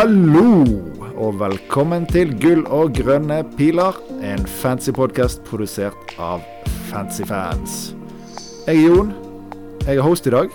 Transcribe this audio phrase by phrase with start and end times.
[0.00, 0.64] Hallo,
[1.20, 6.40] og velkommen til Gull og grønne piler, en fancy podkast produsert av
[6.88, 7.74] fancy fans.
[8.64, 9.10] Jeg er Jon.
[9.84, 10.48] Jeg er host i dag.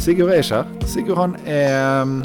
[0.00, 0.88] Sigurd er ikke her.
[0.88, 2.16] Sigurd han er um,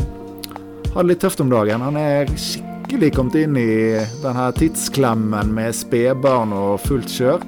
[0.93, 1.83] har det litt tøft om dagen.
[1.83, 7.43] Han er skikkelig kommet inn i denne tidsklemmen med spedbarn og fullt kjør.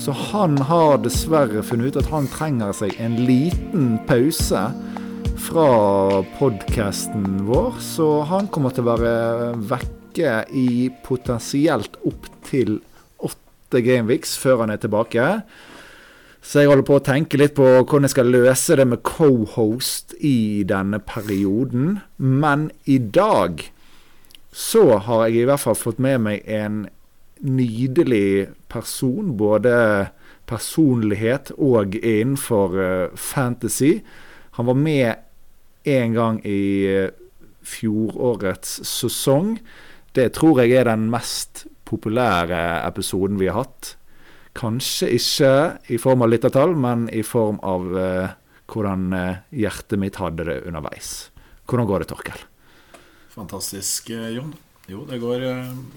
[0.00, 4.70] Så han har dessverre funnet ut at han trenger seg en liten pause
[5.38, 7.78] fra podkasten vår.
[7.80, 12.78] Så han kommer til å være vekke i potensielt opptil
[13.24, 15.26] åtte gameweeks før han er tilbake.
[16.42, 20.14] Så jeg holder på å tenke litt på hvordan jeg skal løse det med co-host
[20.24, 21.98] i denne perioden.
[22.16, 23.66] Men i dag
[24.54, 26.86] så har jeg i hvert fall fått med meg en
[27.44, 29.34] nydelig person.
[29.38, 29.74] Både
[30.48, 33.98] personlighet og innenfor uh, fantasy.
[34.56, 35.27] Han var med
[35.96, 37.10] en gang i uh,
[37.68, 39.56] fjorårets sesong.
[40.16, 43.94] Det tror jeg er den mest populære episoden vi har hatt.
[44.58, 45.50] Kanskje ikke
[45.92, 48.30] i form av lyttertall, men i form av uh,
[48.68, 51.28] hvordan uh, hjertet mitt hadde det underveis.
[51.68, 52.46] Hvordan går det, Torkel?
[53.36, 54.54] Fantastisk, uh, Jon.
[54.88, 55.42] Jo, det går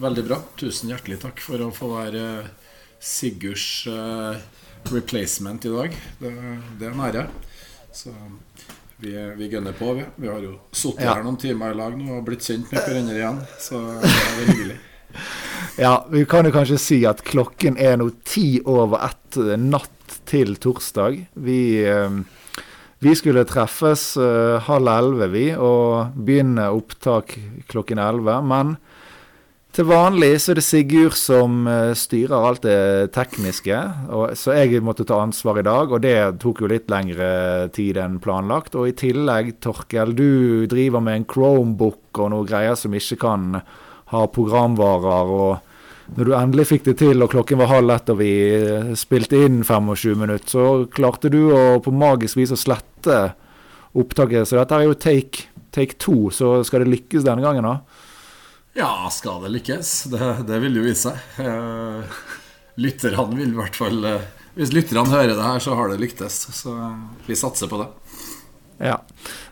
[0.03, 0.41] veldig bra.
[0.59, 2.25] Tusen hjertelig takk for å få være
[2.99, 3.87] Sigurds
[4.91, 5.95] replacement i dag.
[6.19, 6.31] Det,
[6.75, 7.23] det er en ære.
[7.95, 8.11] Så
[9.01, 10.05] vi, vi gunner på, vi.
[10.15, 11.15] Vi har jo sittet ja.
[11.15, 13.39] her noen timer i lag nå og blitt kjent med hverandre igjen.
[13.61, 14.79] Så det er hyggelig.
[15.79, 20.53] Ja, vi kan jo kanskje si at klokken er nå ti over ett natt til
[20.59, 21.17] torsdag.
[21.33, 21.61] Vi,
[23.01, 27.37] vi skulle treffes uh, halv elleve, vi, og begynne opptak
[27.71, 28.37] klokken elleve.
[28.43, 28.75] Men
[29.71, 33.77] til vanlig så er det Sigurd som uh, styrer alt det tekniske.
[34.11, 37.99] Og, så jeg måtte ta ansvar i dag, og det tok jo litt lengre tid
[38.01, 38.75] enn planlagt.
[38.75, 43.61] Og i tillegg, Torkel, du driver med en Chromebook og noe greier som ikke kan
[44.11, 45.31] ha programvarer.
[45.31, 48.33] og når du endelig fikk det til, og klokken var halv ett og vi
[48.99, 53.21] spilte inn 25 minutter, så klarte du å på magisk vis å slette
[53.95, 54.49] opptaket.
[54.49, 58.00] Så dette er jo take, take two, så skal det lykkes denne gangen, da?
[58.73, 59.89] Ja, skal det lykkes?
[60.11, 61.41] Det, det vil jo vise seg.
[61.43, 62.19] Eh,
[62.79, 66.37] lytterne vil i hvert fall eh, Hvis lytterne hører det her, så har det lyktes.
[66.55, 66.75] Så
[67.27, 67.89] vi satser på det.
[68.81, 68.97] Ja.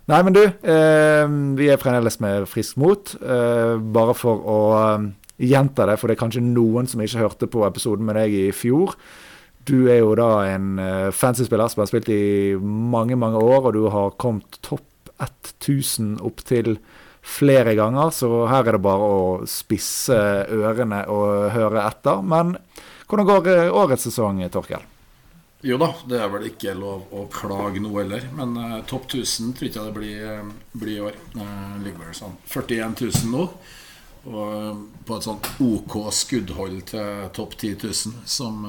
[0.09, 1.25] Nei, men du, eh,
[1.59, 3.11] vi er fremdeles med friskt mot.
[3.21, 5.09] Eh, bare for å eh,
[5.51, 8.47] gjenta det, for det er kanskje noen som ikke hørte på episoden med deg i
[8.55, 8.95] fjor.
[9.69, 10.79] Du er jo da en
[11.13, 14.87] fancy spiller som har spilt i mange, mange år, og du har kommet topp
[15.19, 16.77] 1000 opptil
[17.21, 19.19] flere ganger, så her er det bare å
[19.49, 20.17] spisse
[20.49, 22.23] ørene og høre etter.
[22.23, 22.55] Men
[23.09, 24.85] hvordan går årets sesong, Torkel?
[25.61, 28.29] Jo da, det er vel ikke lov å klage nå heller.
[28.35, 31.17] Men uh, topp 1000 tror jeg det blir, uh, blir i år.
[31.35, 33.47] Uh, ligger vel sånn 41 000 nå.
[34.29, 38.65] Og på et sånt OK skuddhold til topp 10 000, som,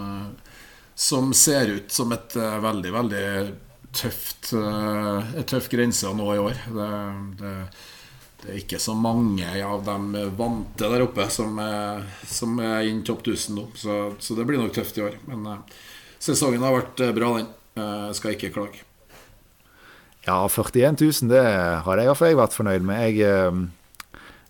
[0.95, 3.25] som ser ut som et veldig, veldig
[3.91, 4.53] tøft
[5.51, 6.63] tøff grense nå i år.
[6.71, 6.89] Det,
[7.43, 7.55] det,
[8.41, 11.59] det, er ikke så mange av de vante der oppe som,
[12.27, 13.67] som er inn topp 1000 nå.
[13.79, 15.19] Så, så, det blir nok tøft i år.
[15.29, 15.49] Men
[16.21, 17.51] sesongen har vært eh, bra, den.
[17.81, 18.87] Jeg skal ikke klage.
[20.27, 21.45] Ja, 41 000, det
[21.85, 22.99] har jeg, iallfall vært fornøyd med.
[23.09, 23.63] Jeg,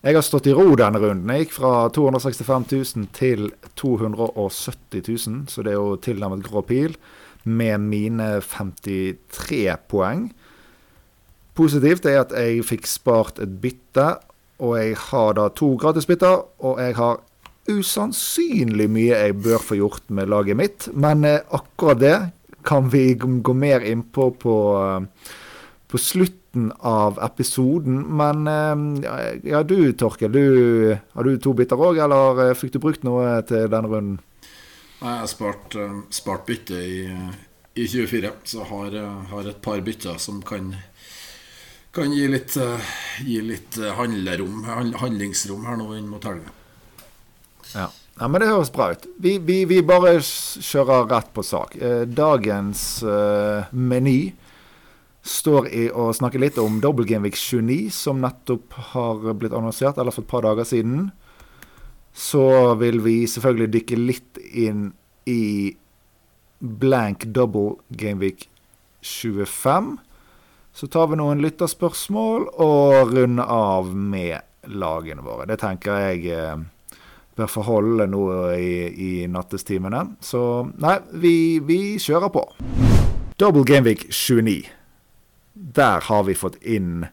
[0.00, 1.30] jeg, har stått i ro denne runden.
[1.30, 6.96] Jeg gikk fra 265 000 til 270 000, så det er jo tilnærmet grå pil,
[7.46, 10.26] med mine 53 poeng.
[11.58, 14.12] Positivt er at jeg fikk spart et bytte,
[14.60, 17.20] og jeg har da to gratisbytter, og jeg har
[17.70, 20.88] usannsynlig mye jeg bør få gjort med laget mitt.
[20.94, 22.16] Men eh, akkurat det
[22.66, 25.34] kan vi gå mer innpå på, eh,
[25.88, 28.02] på slutten av episoden.
[28.20, 33.06] Men eh, ja, du Torkel, du, har du to bytter òg, eller fikk du brukt
[33.06, 34.18] noe til denne runden?
[35.00, 35.76] Nei, jeg har spart,
[36.12, 37.04] spart bytte i,
[37.80, 38.96] i 24, så har,
[39.30, 40.74] har et par bytter som kan
[41.94, 42.54] kan gi litt,
[43.26, 44.64] gi litt handlerom,
[45.00, 46.52] handlingsrom her nå inn mot helga.
[47.74, 47.88] Ja.
[48.18, 48.28] ja.
[48.28, 49.08] men det høres bra ut.
[49.18, 51.74] Vi, vi, vi bare kjører rett på sak.
[51.76, 54.32] Eh, dagens uh, meny
[55.26, 59.98] står i å snakke litt om Double Game Week 29, som nettopp har blitt annonsert,
[59.98, 61.10] eller for et par dager siden.
[62.16, 64.90] Så vil vi selvfølgelig dykke litt inn
[65.28, 65.74] i
[66.60, 68.48] blank double Game Week
[69.06, 69.98] 25.
[70.74, 75.48] Så tar vi noen lytterspørsmål og runder av med lagene våre.
[75.50, 76.60] Det tenker jeg eh,
[77.36, 78.24] bør forholde nå
[78.54, 80.04] i, i nattestimene.
[80.24, 80.42] Så
[80.80, 81.34] nei, vi,
[81.64, 82.44] vi kjører på.
[83.40, 84.60] Double Gameweek 29.
[85.54, 87.08] Der har vi fått inn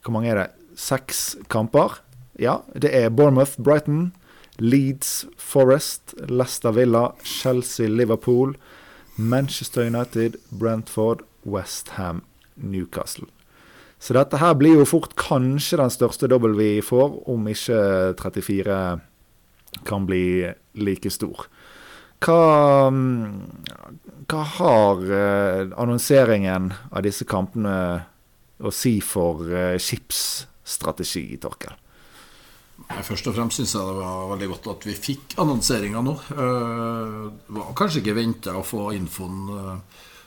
[0.00, 0.48] Hvor mange er det?
[0.80, 1.98] seks kamper.
[2.40, 4.14] Ja, det er Bournemouth, Brighton,
[4.58, 8.54] Leeds, Forest, Leicester Villa, Chelsea, Liverpool,
[9.16, 12.22] Manchester United, Brentford, Westham,
[12.60, 13.28] Newcastle.
[14.00, 17.80] Så dette her blir jo fort kanskje den største dobbel vi får, om ikke
[18.20, 18.78] 34
[19.86, 20.48] kan bli
[20.80, 21.44] like stor.
[22.20, 22.40] Hva,
[24.28, 27.76] hva har eh, annonseringen av disse kampene
[28.60, 31.76] å si for eh, skipsstrategi, Torkel?
[33.04, 36.14] Først og fremst syns jeg det var veldig godt at vi fikk annonseringa nå.
[36.32, 39.82] Det var kanskje ikke venta å få infoen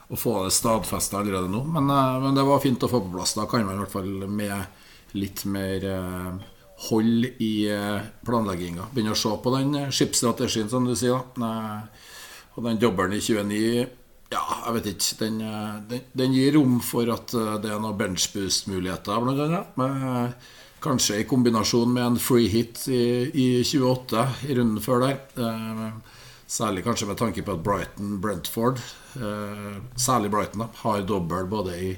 [0.10, 3.14] og få det stadfesta allerede nå, men, uh, men, det var fint å få på
[3.16, 3.36] plass.
[3.38, 5.84] Da kan man i hvert fall med litt mer
[6.90, 7.70] hold i
[8.26, 11.22] planlegginga begynne å se på den skipsstrategien, som du sier.
[11.38, 11.52] da.
[12.56, 13.86] og den dobbelen i 29
[14.34, 15.20] ja, jeg vet ikke.
[15.20, 15.38] Den,
[15.90, 17.30] den, den, gir rom for at
[17.62, 20.26] det er noen benchboost-muligheter, bl.a.
[20.84, 25.22] Kanskje i kombinasjon med en free hit i, i 28 i runden før der.
[26.54, 28.80] Eh, særlig kanskje med tanke på at Brighton-Brentford,
[29.16, 31.98] eh, særlig Brighton, da, har dobbel både i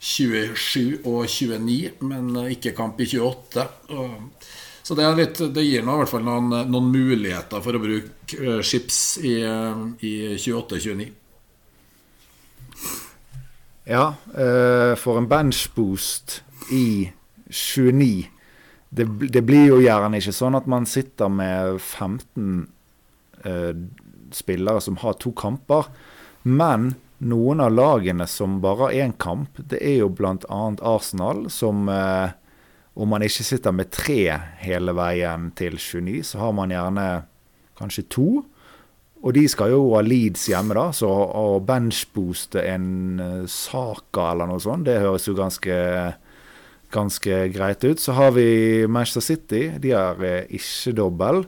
[0.00, 3.68] 27 og 29, men ikke kamp i 28.
[3.88, 4.10] Og,
[4.82, 8.38] så det, litt, det, gir nå i hvert fall noen, noen, muligheter for å bruke
[8.38, 11.08] uh, chips i, uh, i 28-29.
[13.86, 16.40] Ja, uh, for en benchboost
[16.70, 17.10] i
[17.50, 18.28] 29
[18.90, 22.75] det, det, blir jo gjerne ikke sånn at man sitter med 15
[23.44, 23.72] eh,
[24.32, 25.90] spillere som har to kamper.
[26.42, 30.60] Men noen av lagene som bare har én kamp, det er jo bl.a.
[30.80, 32.34] Arsenal, som eh,
[32.96, 34.20] om man ikke sitter med tre
[34.62, 37.08] hele veien til 29, så har man gjerne
[37.76, 38.28] kanskje to.
[39.26, 42.86] Og de skal jo ha Leeds hjemme, da, så å benchbooste en
[43.18, 45.76] uh, Saka eller noe sånt, det høres jo ganske
[46.92, 48.00] ganske greit ut.
[48.00, 49.62] Så har vi Manchester City.
[49.82, 51.42] De har eh, ikke dobbel.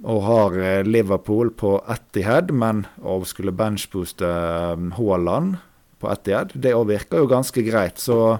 [0.00, 5.58] Og har eh, Liverpool på Etihad, men å skulle benchbooste eh, Haaland
[6.00, 8.00] på Etihad, det òg virker jo ganske greit.
[8.00, 8.38] Så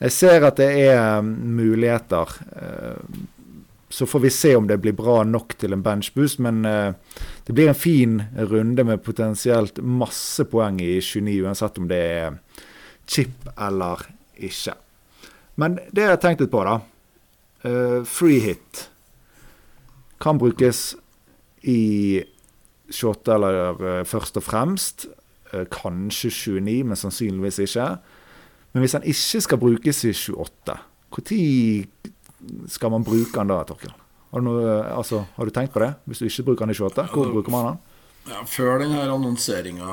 [0.00, 2.32] jeg ser at det er muligheter.
[3.92, 7.70] Så får vi se om det blir bra nok til en benchboost, men det blir
[7.70, 8.16] en fin
[8.50, 12.40] runde med potensielt masse poeng i 29, uansett om det er
[13.06, 14.02] chip eller
[14.34, 14.74] ikke.
[15.60, 18.88] Men det jeg har tenkt litt på, da Free hit
[20.24, 20.94] kan brukes
[21.62, 22.22] i
[22.90, 25.06] 28 eller uh, først og fremst.
[25.52, 27.88] Uh, kanskje 29, men sannsynligvis ikke.
[28.74, 30.78] Men hvis den ikke skal brukes i 28,
[31.14, 33.92] når skal man bruke den da, Torkel?
[34.34, 35.92] Har du, altså, har du, tenkt på det?
[36.04, 37.76] Hvis du ikke bruker den i 28, hvor bruker man den?
[38.32, 39.92] Ja, før denne annonseringa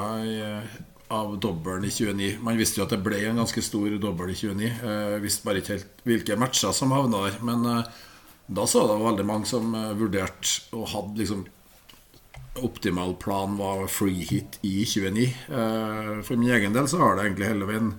[1.11, 2.37] av dobbelen i 29.
[2.43, 4.69] Man visste jo at det ble en ganske stor dobbel i 29.
[4.71, 7.37] Eh, visste bare ikke helt hvilke matcher som havna der.
[7.45, 7.99] Men eh,
[8.51, 11.49] da så det veldig mange som eh, vurderte og hadde liksom
[12.61, 15.21] Optimal plan var free hit i 29.
[15.23, 17.93] Eh, for min egen del så har det egentlig hele veien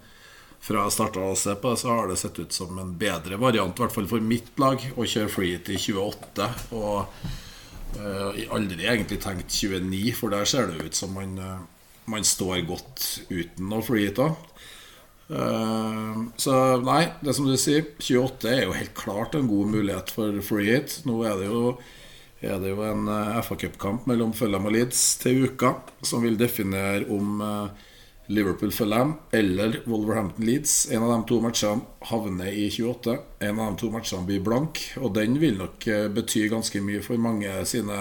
[0.62, 3.38] fra jeg starta å se på det, så har det sett ut som en bedre
[3.40, 6.50] variant, i hvert fall for mitt lag, å kjøre free hit i 28.
[6.76, 7.25] Og
[7.97, 11.64] uh, aldri egentlig tenkt 29, for der ser det ut som man uh,
[12.04, 14.35] man står godt uten noe freehitter.
[14.35, 14.51] Uh,
[15.28, 20.40] så nei, det som du sier, 28 er jo helt klart en god mulighet for
[20.44, 20.98] free hit.
[21.08, 21.76] Nå er det jo,
[22.42, 26.36] er det jo en uh, FA Cup-kamp mellom Fulham og Leeds til uka som vil
[26.40, 27.88] definere om uh,
[28.32, 30.76] Liverpool-Fulham eller Wolverhampton-Leeds.
[30.92, 33.16] En av de to matchene havner i 28.
[33.48, 37.20] En av de to matchene blir blank, og den vil nok bety ganske mye for
[37.20, 37.98] mange sine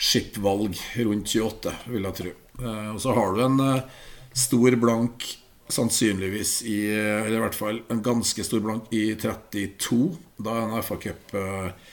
[0.00, 2.34] skip-valg rundt 28, vil jeg tro.
[2.60, 5.26] Eh, og så har du en eh, stor blank
[5.68, 10.00] sannsynligvis i Eller i hvert fall en ganske stor blank i 32.
[10.36, 11.90] Da er en FA Cup eh.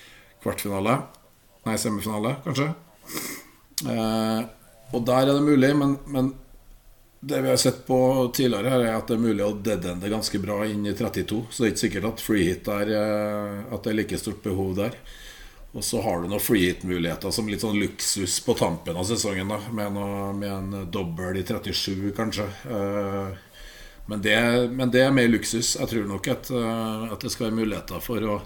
[1.62, 2.72] Nei, semifinale, kanskje.
[4.92, 6.32] og der er det mulig, men, men,
[7.22, 7.98] det vi har sett på
[8.34, 11.44] tidligere, her er at det er mulig å deadende ganske bra inn i 32.
[11.52, 12.90] Så det er ikke sikkert at free hit er
[13.70, 14.98] At det er like stort behov der.
[15.72, 19.54] Og så har du noen freehit-muligheter som litt sånn luksus på tampen av sesongen.
[19.54, 22.48] da Med, noe, med en dobbel i 37, kanskje.
[22.68, 23.32] Uh,
[24.06, 24.36] men, det,
[24.72, 25.76] men, det, er mer luksus.
[25.80, 28.38] Jeg tror nok at, uh, at, det skal være muligheter for å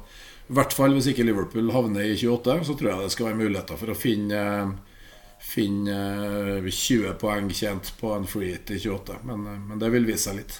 [0.46, 3.40] I hvert fall hvis ikke Liverpool havner i 28, så tror jeg det skal være
[3.40, 4.42] muligheter for å finne,
[5.42, 5.96] finne
[6.62, 9.24] 20 poeng tjent på en freehit i 28.
[9.26, 10.60] Men, men det vil vise seg litt.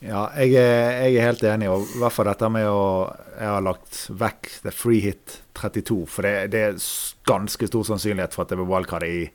[0.00, 1.68] Ja, jeg er, jeg er, helt enig.
[1.72, 2.84] Og i hvert fall dette med å
[3.36, 6.04] Jeg har lagt vekk the free hit 32.
[6.08, 6.78] For det, det er
[7.28, 9.28] ganske stor sannsynlighet for at det blir wildcard i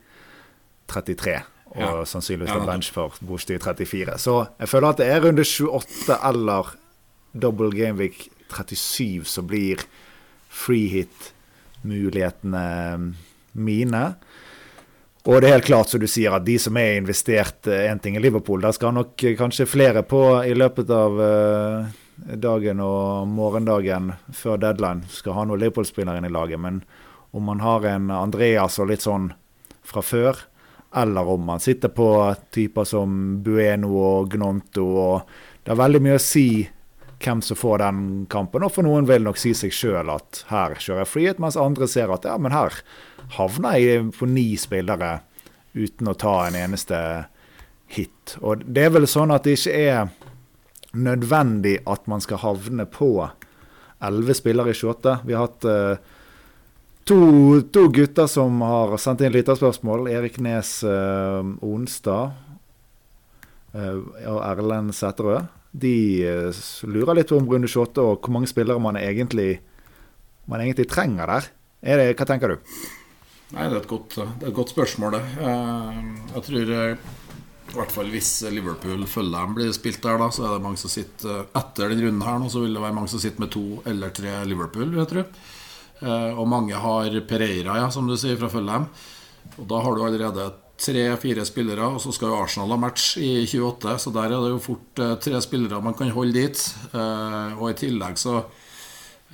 [0.94, 1.40] 33.
[1.76, 2.06] Og ja.
[2.08, 4.18] sannsynligvis en bench for Bostad 34.
[4.22, 6.72] Så jeg føler at det er runde 28 eller
[7.36, 9.84] double gameweek 37 som blir
[10.48, 12.64] free hit-mulighetene
[13.52, 14.04] mine.
[15.26, 18.16] Og det er helt klart, som du sier, at de som er investert én ting
[18.16, 21.20] i Liverpool, der skal nok kanskje flere på i løpet av
[22.16, 26.62] dagen og morgendagen før deadline skal ha noen Liverpool-spillere inn i laget.
[26.62, 26.84] Men
[27.36, 29.32] om man har en Andreas og litt sånn
[29.86, 30.46] fra før,
[30.96, 32.10] eller om man sitter på
[32.56, 35.36] typer som Bueno og Gnonto og
[35.66, 36.48] Det er veldig mye å si
[37.24, 38.62] hvem som får den kampen.
[38.62, 41.88] Og for noen vil nok si seg sjøl at her kjører jeg frihet, mens andre
[41.90, 42.76] ser at ja, men her
[43.34, 45.24] havner jeg på ni spillere
[45.74, 47.00] uten å ta en eneste
[47.92, 48.38] hit.
[48.46, 50.14] Og det er vel sånn at det ikke er
[50.96, 53.10] nødvendig at man skal havne på
[54.06, 55.18] elleve spillere i 28.
[55.26, 56.15] Vi har hatt uh,
[57.06, 60.10] to, to, gutter som har sendt inn lytterspørsmål.
[60.14, 62.34] Erik Nes uh, Onstad
[63.76, 64.00] uh,
[64.32, 65.52] og Erlend Sæterød.
[65.76, 65.96] De
[66.88, 69.60] lurer litt på om runde 28 og hvor mange spillere man egentlig,
[70.48, 71.50] man egentlig trenger der.
[71.86, 72.72] Det, hva tenker du?
[73.54, 75.24] Nei, Det er et godt, er et godt spørsmål, det.
[76.32, 80.56] Jeg tror i hvert fall hvis Liverpool følger dem blir spilt der, da, så er
[80.56, 83.22] det mange som sitter etter den runden her nå, så vil det være mange som
[83.22, 85.28] sitter med to eller tre Liverpool, jeg tror.
[86.04, 88.88] Eh, og mange har Pereira, ja, som du sier, fra Følheim.
[89.56, 90.50] Og da har du allerede
[90.82, 94.52] tre-fire spillere, og så skal jo Arsenal ha match i 28, så der er det
[94.52, 96.66] jo fort eh, tre spillere man kan holde dit.
[96.92, 98.44] Eh, og i tillegg så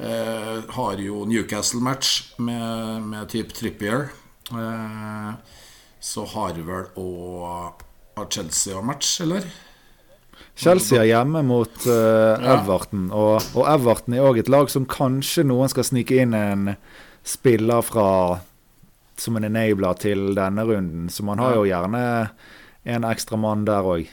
[0.01, 4.07] har jo Newcastle match med, med type Trippier.
[6.01, 7.83] så har vel òg
[8.31, 9.45] Chelsea match, eller?
[10.55, 15.45] Chelsea er hjemme mot uh, Everton, og, og, Everton er òg et lag som kanskje
[15.47, 16.73] noen skal snike inn en
[17.25, 18.07] spiller fra
[19.21, 21.09] som en enabler til denne runden.
[21.13, 22.03] Så man har jo gjerne
[22.89, 24.09] en ekstra mann der òg.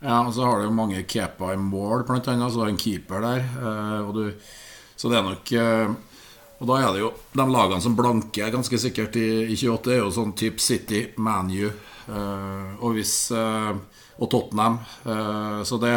[0.00, 2.52] Ja, og så har du jo mange Kepa i mål, blant annet.
[2.52, 3.44] Så har en keeper der.
[3.60, 4.22] Uh, du,
[4.96, 5.92] så det er nok uh,
[6.60, 10.02] Og da er det jo de lagene som blanker ganske sikkert i, i 28, er
[10.02, 11.68] jo sånn type City, ManU,
[12.10, 13.74] Eh, og, hvis, eh,
[14.20, 14.78] og Tottenham.
[15.04, 15.94] Eh, så det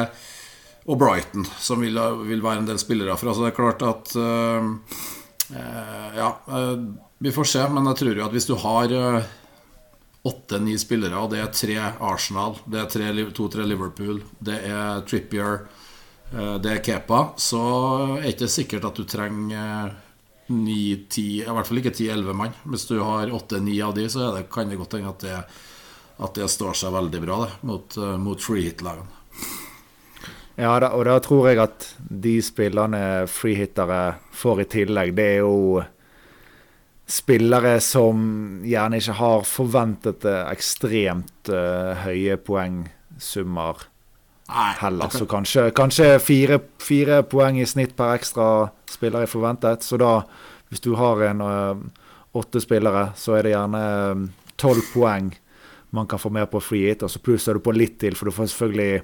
[0.84, 1.96] og Brighton, som vil,
[2.27, 3.32] vil, være en del spillere fra.
[3.32, 4.15] Så det er klart at
[6.18, 6.27] Ja,
[7.24, 7.62] vi får se.
[7.72, 8.92] Men jeg tror jo at hvis du har
[10.27, 15.63] åtte-ni spillere, og det er tre Arsenal, det er to-tre Liverpool, det er Trippier,
[16.34, 17.63] det er Kepa, så
[18.18, 19.96] er det ikke sikkert at du trenger
[20.51, 22.56] ni-ti, i hvert fall ikke ti-elleve mann.
[22.68, 25.62] Hvis du har åtte-ni av de, så det, kan det godt hende at det er
[26.17, 29.22] at det står seg veldig bra det, mot, uh, mot freehit-lagene.
[30.55, 35.39] Ja, da, og da tror jeg at de spillerne freehittere får i tillegg, det er
[35.41, 35.82] jo
[37.10, 43.88] spillere som gjerne ikke har forventet ekstremt uh, høye poengsummer
[44.79, 45.10] heller.
[45.10, 49.84] Så kanskje, kanskje fire, fire, poeng i snitt per ekstra spiller er forventet.
[49.84, 50.20] Så da,
[50.70, 51.82] hvis du har en uh,
[52.38, 53.84] åtte spillere, så er det gjerne
[54.62, 55.34] tolv poeng
[55.93, 57.03] man kan få mer på free hit.
[57.05, 59.03] Og så plusser du på litt til, for du får selvfølgelig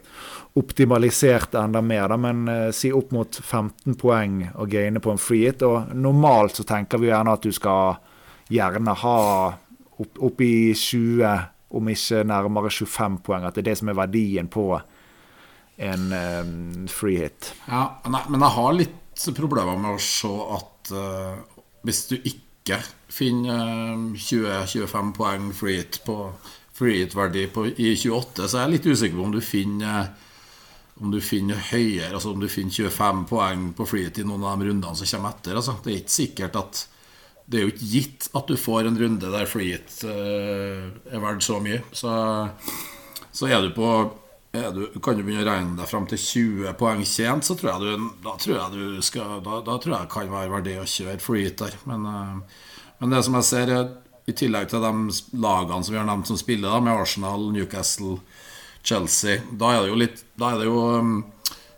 [0.58, 2.08] optimalisert enda mer.
[2.10, 5.62] Da, men eh, si opp mot 15 poeng å gaine på en free hit.
[5.68, 8.00] Og normalt så tenker vi gjerne at du skal
[8.50, 9.20] gjerne ha
[10.02, 11.46] opp, opp i 20,
[11.78, 13.46] om ikke nærmere 25 poeng.
[13.46, 14.72] At det er det som er verdien på
[15.80, 16.54] en eh,
[16.90, 17.54] free hit.
[17.70, 21.36] Ja, nei, men jeg har litt problemer med å se at uh,
[21.84, 22.78] hvis du ikke
[23.12, 26.16] finner uh, 20-25 poeng free hit på
[26.80, 27.46] freehit-verdi
[27.76, 30.10] i 28, så jeg er litt usikker på om du finner
[31.00, 34.60] om du finner høyere, altså om du finner 25 poeng på freehit i noen av
[34.60, 35.56] de rundene som kommer etter.
[35.56, 35.78] Altså.
[35.84, 36.88] Det er ikke sikkert at
[37.50, 41.42] Det er jo ikke gitt at du får en runde der freehit uh, er verdt
[41.42, 41.80] så mye.
[41.96, 42.12] Så,
[43.32, 43.88] så er du på
[44.54, 47.72] er du, Kan du begynne å regne deg fram til 20 poeng tjent, så tror
[47.72, 50.78] jeg du, da tror jeg du skal Da, da tror jeg det kan være verdig
[50.82, 51.80] å kjøre freehit der.
[51.90, 52.70] Men, uh,
[53.00, 53.90] men det som jeg ser, er
[54.30, 54.94] i tillegg til de
[55.42, 58.20] lagene som vi har nevnt som spiller, da, med Arsenal, Newcastle,
[58.84, 59.42] Chelsea.
[59.52, 61.16] Da er det jo litt Da er det jo um,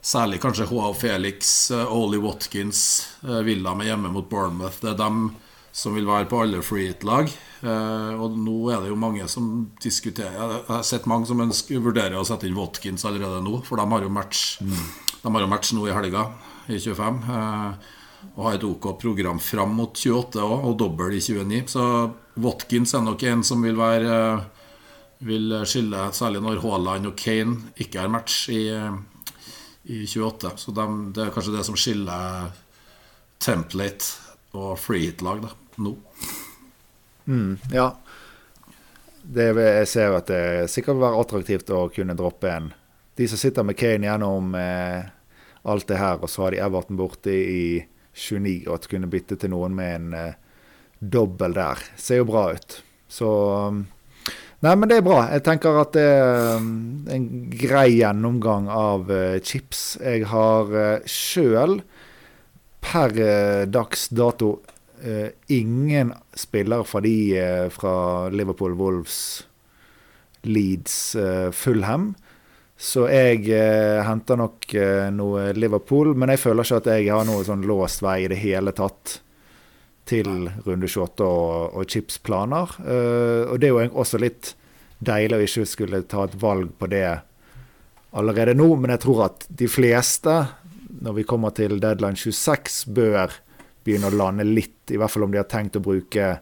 [0.06, 2.82] særlig kanskje Joao Felix, uh, Oli Watkins,
[3.26, 4.82] uh, Villa med hjemme mot Bournemouth.
[4.82, 5.32] Det er dem
[5.72, 7.32] som vil være på alle free-it-lag.
[7.62, 11.82] Uh, og nå er det jo mange som diskuterer Jeg har sett mange som ønsker,
[11.84, 14.86] vurderer å sette inn Watkins allerede nå, for de har jo match, mm.
[15.22, 16.28] de har jo match nå i helga,
[16.68, 17.22] i 25.
[17.30, 17.98] Uh,
[18.36, 21.64] og har et OK program fram mot 28 òg, og dobbel i 29.
[21.74, 21.86] Så
[22.40, 24.44] Watkins er nok en som vil være eh,
[25.28, 28.64] Vil skille, særlig når Haaland og Kane ikke har match i,
[29.84, 30.56] i 28.
[30.58, 32.48] Så de, det er kanskje det som skiller
[33.38, 35.46] template og freehit-lag
[35.78, 35.94] nå.
[37.30, 37.92] Mm, ja.
[39.22, 42.72] Det, jeg ser at det sikkert vil være attraktivt å kunne droppe en.
[43.18, 45.06] De som sitter med Kane gjennom eh,
[45.62, 47.84] alt det her, og så har de Everton borte i
[48.18, 50.51] 29, og at kunne bytte til noen med en uh,
[51.02, 51.82] dobbel der.
[51.98, 52.78] Ser jo bra ut.
[53.12, 53.28] Så
[53.68, 53.86] um,
[54.62, 55.24] Nei, men det er bra.
[55.34, 56.68] Jeg tenker at det er um,
[57.10, 59.96] en grei gjennomgang av uh, chips.
[59.98, 61.80] Jeg har uh, sjøl
[62.86, 64.60] per uh, dags dato
[65.50, 67.16] ingen spillere fra de
[67.74, 67.94] fra
[68.30, 69.16] Liverpool, Wolves,
[70.46, 71.16] Leeds,
[71.58, 72.12] Fulham.
[72.78, 73.50] Så jeg
[74.06, 74.68] henter nok
[75.18, 78.38] noe Liverpool, men jeg føler ikke at jeg har noe sånn låst vei i det
[78.44, 79.16] hele tatt
[80.12, 82.78] til runde 28 og, og chipsplaner.
[82.84, 84.54] Uh, og det er jo også litt
[85.02, 87.06] deilig å ikke skulle ta et valg på det
[88.18, 90.34] allerede nå, men jeg tror at de fleste,
[91.02, 93.34] når vi kommer til deadline 26, bør
[93.86, 96.36] begynne å lande litt, i hvert fall om de har tenkt å bruke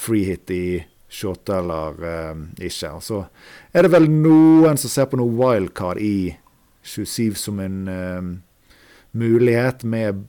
[0.00, 0.64] freehit i
[1.10, 2.92] 28 eller uh, ikke.
[2.96, 3.24] Og så
[3.74, 6.32] er det vel noen som ser på noe wildcard i
[6.86, 8.30] 27 som en uh,
[9.12, 10.24] mulighet, med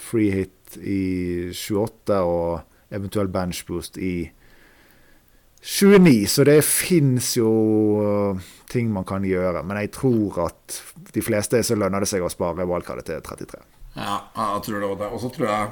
[0.00, 4.14] freehit i 28 og eventuell benchboost i
[5.64, 7.50] 29, så det fins jo
[7.96, 9.62] uh, ting man kan gjøre.
[9.64, 10.80] Men jeg tror at
[11.14, 13.62] de fleste så lønner det seg å spare valgkartet til 33.
[13.94, 15.08] Ja, jeg tror det det.
[15.08, 15.70] Og så tror jeg,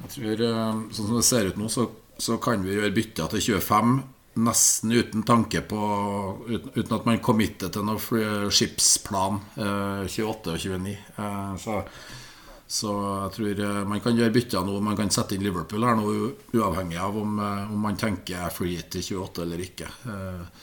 [0.00, 1.86] jeg tror, uh, Sånn som det ser ut nå, så,
[2.18, 3.94] så kan vi gjøre bytter til 25
[4.34, 5.80] nesten uten tanke på
[6.48, 10.94] Uten, uten at man committer til noen skipsplan eh, 28 og 29.
[10.94, 11.78] Eh, så
[12.66, 14.78] så jeg tror eh, man kan gjøre bytter nå.
[14.82, 16.12] Man kan sette inn Liverpool her nå,
[16.56, 19.90] uavhengig av om, eh, om man tenker free hit til 28 eller ikke.
[20.08, 20.62] Eh,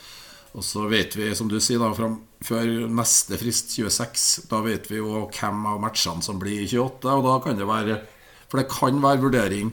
[0.52, 4.90] og så vet vi, som du sier, da, frem, før neste frist, 26, da vet
[4.92, 7.14] vi jo hvem av matchene som blir i 28.
[7.14, 8.02] Og da kan det være
[8.52, 9.70] For det kan være vurdering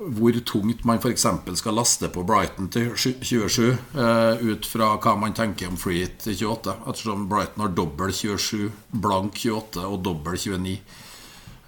[0.00, 1.26] hvor tungt man f.eks.
[1.60, 6.16] skal laste på Brighton til 27, uh, ut fra hva man tenker om free hit
[6.24, 6.74] til 28.
[6.88, 10.78] Ettersom Brighton har dobbel 27, blank 28 og dobbel 29.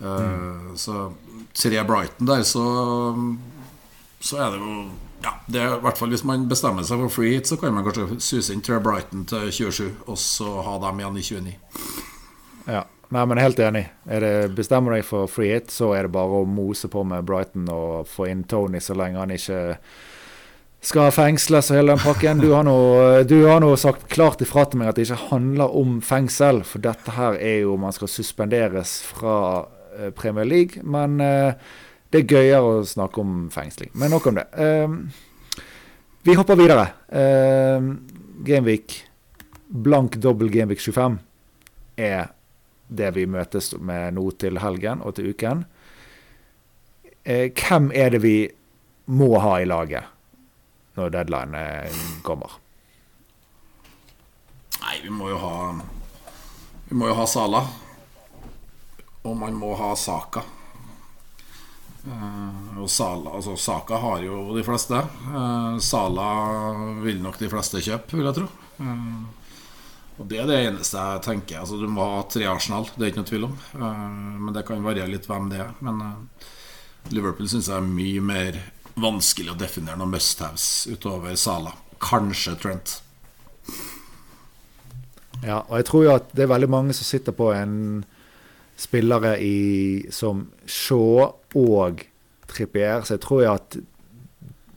[0.03, 0.73] Mm.
[0.77, 1.13] Så
[1.55, 2.65] tre Brighton der, så,
[4.21, 4.77] så er det jo
[5.23, 7.75] ja, det er, i hvert fall Hvis man bestemmer seg for free hit, så kan
[7.77, 11.55] man kanskje suse inn tre Brighton til 27, og så ha dem igjen i 29.
[12.67, 13.83] Ja, Nei, men helt enig.
[14.09, 17.27] Er det, bestemmer deg for free hit, så er det bare å mose på med
[17.29, 19.59] Brighton og få inn Tony så lenge han ikke
[20.83, 22.41] skal fengsles og hele den pakken.
[22.41, 22.77] Du har, nå,
[23.29, 26.83] du har nå sagt klart ifra til meg at det ikke handler om fengsel, for
[26.83, 29.37] dette her er jo man skal suspenderes fra
[30.17, 30.83] Premier League.
[30.83, 31.55] Men eh,
[32.13, 33.93] det er gøyere å snakke om fengsling.
[33.95, 34.47] Men nok om det.
[34.61, 34.97] Ehm,
[36.23, 36.91] vi hopper videre.
[38.45, 38.99] Gameweek,
[39.69, 41.19] blank dobbel Gameweek 25,
[41.97, 42.33] er
[42.93, 45.65] det vi møtes med nå til helgen og til uken.
[47.25, 48.37] Eh, hvem er det vi
[49.13, 50.11] må ha i laget
[50.99, 51.63] når deadline
[52.27, 52.59] kommer?
[54.83, 55.55] Nei, vi må jo ha
[56.89, 57.63] Vi må jo ha Sala.
[59.23, 60.43] Og man må ha Saka.
[62.03, 64.99] Uh, og Sala, altså Saka har jo de fleste.
[65.29, 66.27] Uh, Sala
[67.05, 68.49] vil nok de fleste kjøpe, vil jeg tro.
[68.83, 69.23] Uh,
[70.19, 71.61] og Det er det eneste jeg tenker.
[71.63, 73.55] Altså Du må ha tre Arsenal, det er ikke noe tvil om.
[73.73, 75.71] men det kan variere litt hvem det er.
[75.81, 76.03] Men
[77.11, 78.59] Liverpool syns jeg er mye mer
[78.95, 81.73] vanskelig å definere noen must-haves utover Sala.
[82.03, 82.99] Kanskje Trent.
[85.43, 88.05] Ja, og jeg tror jo at det er veldig mange som sitter på en
[88.83, 92.03] spillere i, som Shaw og
[92.51, 93.79] Trippier, så jeg tror jeg at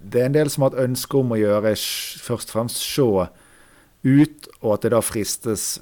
[0.05, 3.25] det er en del som har et ønske om å gjøre først og fremst Shaw
[4.05, 5.79] ut, og at det da fristes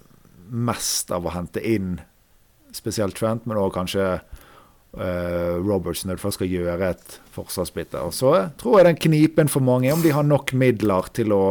[0.48, 1.98] mest av å hente inn
[2.74, 8.02] spesielt Trent, men òg kanskje uh, Robertson når du først skal gjøre et forsvarsbytte.
[8.02, 11.36] Og så tror jeg den knipen for mange er om de har nok midler til
[11.36, 11.44] å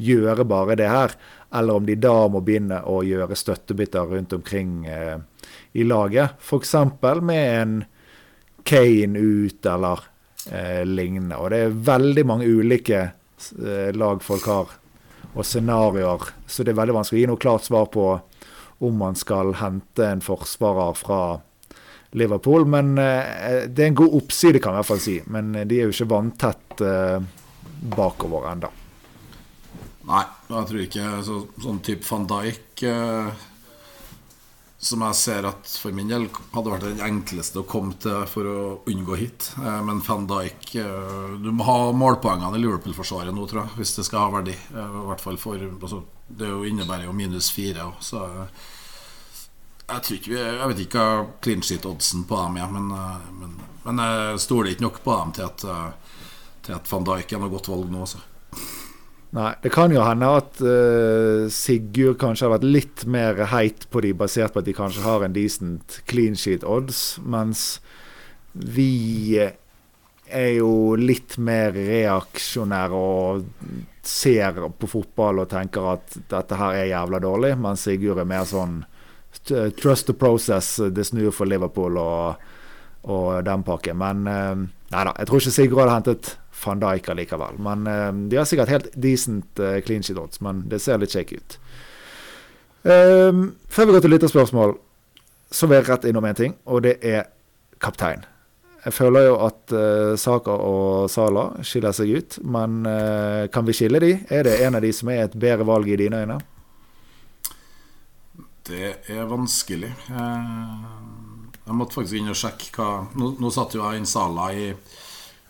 [0.00, 1.14] gjøre bare det her,
[1.54, 5.20] eller om de da må begynne å gjøre støttebytter rundt omkring uh,
[5.74, 6.30] i laget.
[6.40, 6.74] F.eks.
[7.22, 7.84] med en
[8.64, 10.00] Kane ut eller
[10.50, 11.36] eh, lignende.
[11.36, 14.76] Og det er veldig mange ulike eh, lag folk har,
[15.34, 16.30] og scenarioer.
[16.46, 18.06] Så det er veldig vanskelig å gi noe klart svar på
[18.84, 21.20] om man skal hente en forsvarer fra
[22.14, 22.68] Liverpool.
[22.70, 25.16] Men eh, det er en god oppside, kan jeg i hvert fall si.
[25.26, 27.18] Men eh, de er jo ikke vanntett eh,
[27.96, 28.70] bakover ennå.
[30.04, 33.50] Nei, jeg tror ikke så, sånn type van Dijk eh
[34.84, 38.48] som jeg ser at for min del hadde vært den enkleste å komme til for
[38.48, 38.58] å
[38.90, 39.48] unngå hit.
[39.56, 43.94] Eh, men van Dijk eh, Du må ha målpoengene i Liverpool-forsvaret nå, tror jeg, hvis
[43.96, 44.56] det skal ha verdi.
[44.74, 47.88] Eh, I hvert fall for altså, Det innebærer jo minus fire.
[48.04, 52.92] Så jeg, tror ikke, jeg vet ikke hva clean sheet-oddsen på dem er, men,
[53.40, 55.66] men, men, jeg stoler ikke nok på dem til at,
[56.64, 58.04] til at van Dijk er noe godt valg nå.
[58.04, 58.20] Også.
[59.34, 64.04] Nei, det kan jo hende at uh, Sigurd kanskje har vært litt mer heit på
[64.04, 67.80] de, basert på at de kanskje har en decent clean sheet odds, mens
[68.54, 73.42] vi er jo litt mer reaksjonære og
[74.06, 78.46] ser på fotball og tenker at dette her er jævla dårlig, mens Sigurd er mer
[78.46, 78.84] sånn
[79.80, 82.46] trust the process, det snur for Liverpool og,
[83.10, 83.98] og den pakken.
[83.98, 84.62] Men uh,
[84.94, 86.34] nei da, jeg tror ikke Sigurd hadde hentet
[86.64, 87.60] van Dijk allikevel.
[87.62, 91.14] Men uh, de har sikkert helt decent uh, clean sheet odds, men det ser litt
[91.14, 91.58] shake ut.
[92.84, 94.76] Um, før vi går til lytterspørsmål,
[95.54, 97.28] så vil jeg rett innom én ting, og det er
[97.80, 98.26] kaptein.
[98.84, 103.76] Jeg føler jo at uh, Saka og Sala skiller seg ut, men uh, kan vi
[103.76, 104.18] skille de?
[104.28, 106.36] Er det en av de som er et bedre valg i dine øyne?
[108.64, 109.90] Det er vanskelig.
[111.64, 114.70] Jeg måtte faktisk inn og sjekke hva Nå, nå satt jo jeg inn Sala i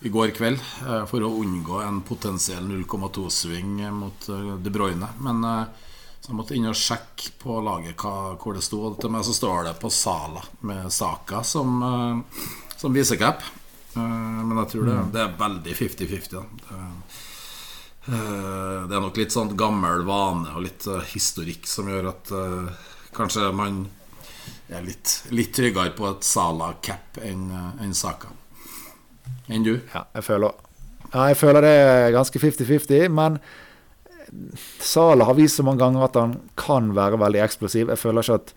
[0.00, 5.09] i går kveld eh, for å unngå en potensiell 0,2-sving mot eh, De Bruyne.
[5.24, 5.64] Men eh,
[6.20, 8.80] så jeg måtte inn og sjekke på laget hva, hvor det sto.
[9.00, 11.83] Til meg så står det på Sala med Saka som,
[12.80, 13.44] som visecap.
[13.92, 15.11] Men jeg tror det, mm.
[15.12, 16.46] det er veldig 50-50.
[18.07, 22.33] Det er nok litt sånn gammel vane og litt historikk som gjør at
[23.12, 23.85] kanskje man
[24.72, 28.33] er litt, litt tryggere på et Sala-cap enn en Saka
[29.48, 29.74] enn du?
[29.94, 30.54] Ja, jeg føler,
[31.12, 33.09] ja, jeg føler det er ganske 50-50.
[33.12, 33.38] Men
[34.80, 37.92] Sala har vist så mange ganger at han kan være veldig eksplosiv.
[37.92, 38.54] Jeg føler ikke at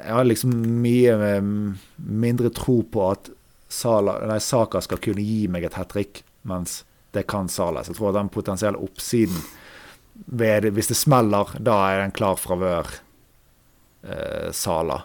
[0.00, 3.28] Jeg har liksom mye mindre tro på at
[3.70, 6.80] Sala, nei, Saka skal kunne gi meg et hat trick, mens
[7.14, 7.84] det kan Sala.
[7.84, 9.36] Så jeg tror at den potensielle oppsiden
[10.26, 12.88] ved, Hvis det smeller, da er den klar fravør
[14.02, 15.04] eh, Sala.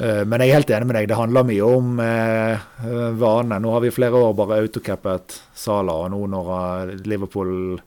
[0.00, 1.08] Eh, men jeg er helt enig med deg.
[1.10, 2.68] Det handler mye om eh,
[3.20, 3.58] vane.
[3.60, 7.80] Nå har vi flere år bare autocappet Sala, og nå når eh, Liverpool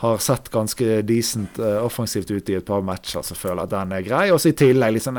[0.00, 3.74] har sett ganske decent eh, offensivt ut i et par matcher, så føler jeg at
[3.74, 4.22] den er grei.
[4.32, 5.18] Og så i tillegg, liksom,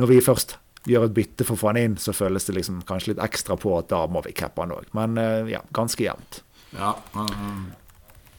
[0.00, 0.56] når vi først
[0.88, 3.58] gjør et bytte for å få han inn, så føles det liksom kanskje litt ekstra
[3.60, 4.88] på at da må vi cappe han òg.
[4.96, 6.42] Men eh, ja, ganske jevnt.
[6.72, 7.62] Ja, uh,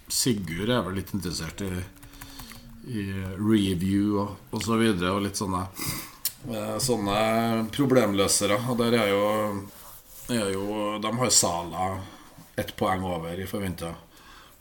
[0.09, 1.69] Sigurd er vel litt interessert i,
[2.89, 3.05] i
[3.37, 6.08] review og, og så videre, og litt sånne Eh,
[6.79, 8.59] sånne problemløsere.
[8.69, 9.23] Og der er jo,
[10.31, 11.89] er jo De har Sala
[12.59, 13.93] ett poeng over i forventa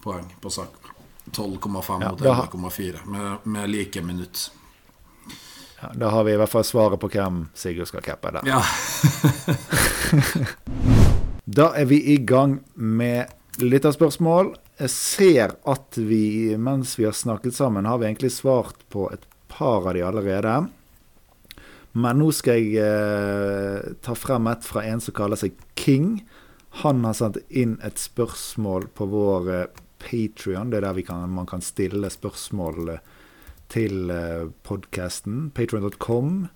[0.03, 0.89] poeng på sak.
[1.33, 4.51] 12,5 ja, mot 11,4 med, med, like minutt.
[5.81, 8.49] Ja, da har vi i hvert fall svaret på hvem Sigurd skal cappe der.
[8.49, 8.63] Ja.
[11.59, 13.29] da er vi i gang med
[13.63, 14.55] lytterspørsmål.
[14.79, 19.29] Jeg ser at vi, mens vi har snakket sammen, har vi egentlig svart på et
[19.53, 20.57] par av de allerede.
[21.99, 26.21] Men nå skal jeg eh, ta frem et fra en som kaller seg King.
[26.85, 30.71] Han har sendt inn et spørsmål på vår eh, Patrion.
[30.71, 33.03] Det er der kan, man kan stille spørsmål eh,
[33.73, 35.51] til eh, podkasten.
[35.57, 36.47] Patrion.com.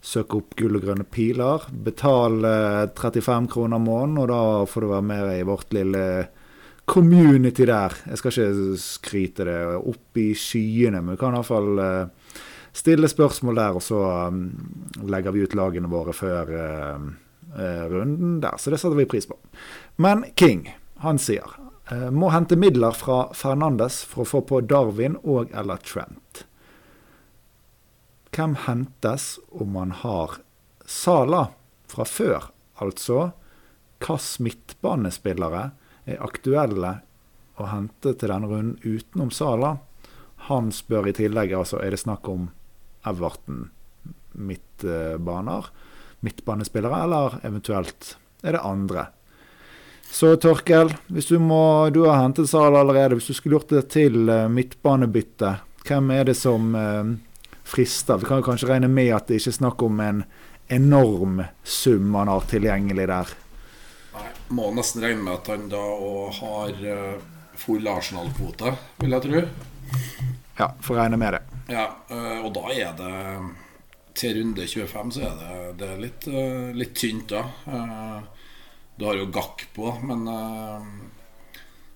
[0.00, 1.68] Søk opp gull og grønne piler.
[1.70, 6.04] Betal eh, 35 kroner måneden, og da får du være med i vårt lille
[6.90, 7.94] community der.
[8.08, 12.19] Jeg skal ikke skryte det opp i skyene, men du kan iallfall eh,
[12.72, 14.44] stille spørsmål der, og så um,
[15.10, 17.08] legger vi ut lagene våre før uh,
[17.56, 18.58] uh, runden der.
[18.58, 19.38] Så det setter vi pris på.
[20.00, 20.66] Men King,
[21.04, 21.56] han sier
[21.90, 26.44] uh, må hente midler fra Fernandes for å få på Darwin og eller Trent.
[28.30, 30.38] Hvem hentes om man har
[30.86, 31.48] Sala
[31.90, 32.50] fra før,
[32.82, 33.30] altså?
[34.00, 35.64] Hvilke midtbanespillere
[36.08, 36.94] er aktuelle
[37.60, 39.74] å hente til denne runden utenom Sala?
[40.48, 42.48] Han spør i tillegg altså, er det snakk om
[43.06, 43.68] Everton
[44.32, 45.66] midtbaner,
[46.20, 49.06] midtbanespillere, eller eventuelt er det andre.
[50.10, 53.14] Så Torkel, hvis du må Du har hentet Sal allerede.
[53.14, 55.54] Hvis du skulle gjort det til uh, midtbanebytte,
[55.86, 57.12] hvem er det som uh,
[57.62, 58.18] frister?
[58.18, 60.24] Vi kan jo kanskje regne med at det ikke er snakk om en
[60.70, 63.30] enorm sum han har tilgjengelig der.
[64.16, 64.26] Nei,
[64.58, 67.22] må nesten regne med at han da òg har uh,
[67.60, 69.46] full Arsenal-kvote, vil jeg tro.
[70.58, 71.49] Ja, får regne med det.
[71.70, 73.14] Ja, eh, og da er det
[74.18, 77.44] Til runde 25 så er det, det er litt, eh, litt tynt, da.
[77.70, 78.48] Eh,
[78.98, 80.26] du har jo Gakk på, men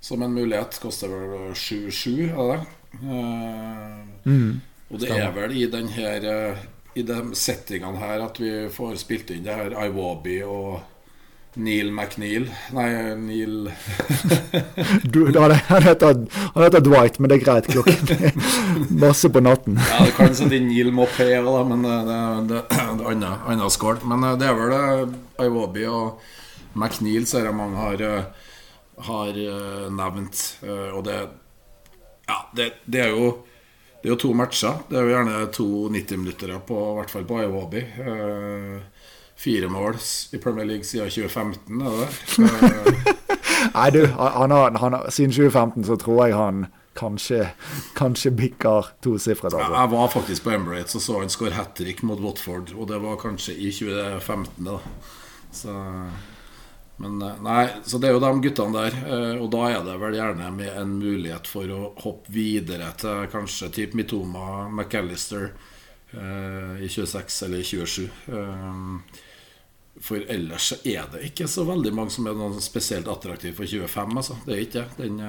[0.01, 3.03] som en mulighet koster vel 7-7, er det
[4.25, 4.53] mm,
[4.89, 6.25] og det er vel i den her
[6.95, 10.94] I de settingene her at vi får spilt inn det her Iwobi og
[11.55, 13.71] Neil McNeil Nei, Neil
[15.13, 17.69] du, han, heter, han, heter, Dwight, men det er greit.
[17.71, 18.41] Klokken
[19.05, 19.79] masse på natten.
[19.79, 21.99] ja, Det kan sette inn Neil Mopé, da, men det,
[22.51, 24.03] det, det er annet skål.
[24.11, 26.25] Men eh, det er vel det Iwobi og
[26.75, 28.51] McNeil ser jeg mange har, eh,
[29.09, 30.45] har eh, nevnt.
[30.67, 31.23] Og det,
[32.25, 33.45] Ja, det, det, er jo
[34.01, 34.83] Det er jo to matcher.
[34.89, 37.85] Det er jo gjerne to 90-minuttere på i hvert fall på Iwobi.
[39.37, 39.99] Fire mål
[40.33, 43.15] i Premier League siden 2015, er det?
[43.75, 47.49] Nei, du, han har, han har, siden 2015 så tror jeg han kanskje,
[47.99, 49.55] kanskje bikker tosifret.
[49.55, 49.75] Altså.
[49.75, 53.01] Jeg var faktisk på Emirates og så han skåre hat trick mot Watford, og det
[53.03, 54.65] var kanskje i 2015.
[54.69, 54.79] da
[55.55, 55.75] Så
[56.97, 58.99] men eh, nei, så det er jo de guttene der.
[59.03, 63.27] Eh, og da er det vel gjerne med en mulighet for å hoppe videre til
[63.33, 65.51] kanskje type Mitoma, McAllister
[66.15, 68.09] i 26 eller 27.
[70.05, 74.17] For ellers er det ikke så veldig mange som er noe spesielt attraktive for 25.
[74.21, 74.39] Altså.
[74.47, 74.97] Det er ikke det.
[74.99, 75.21] Den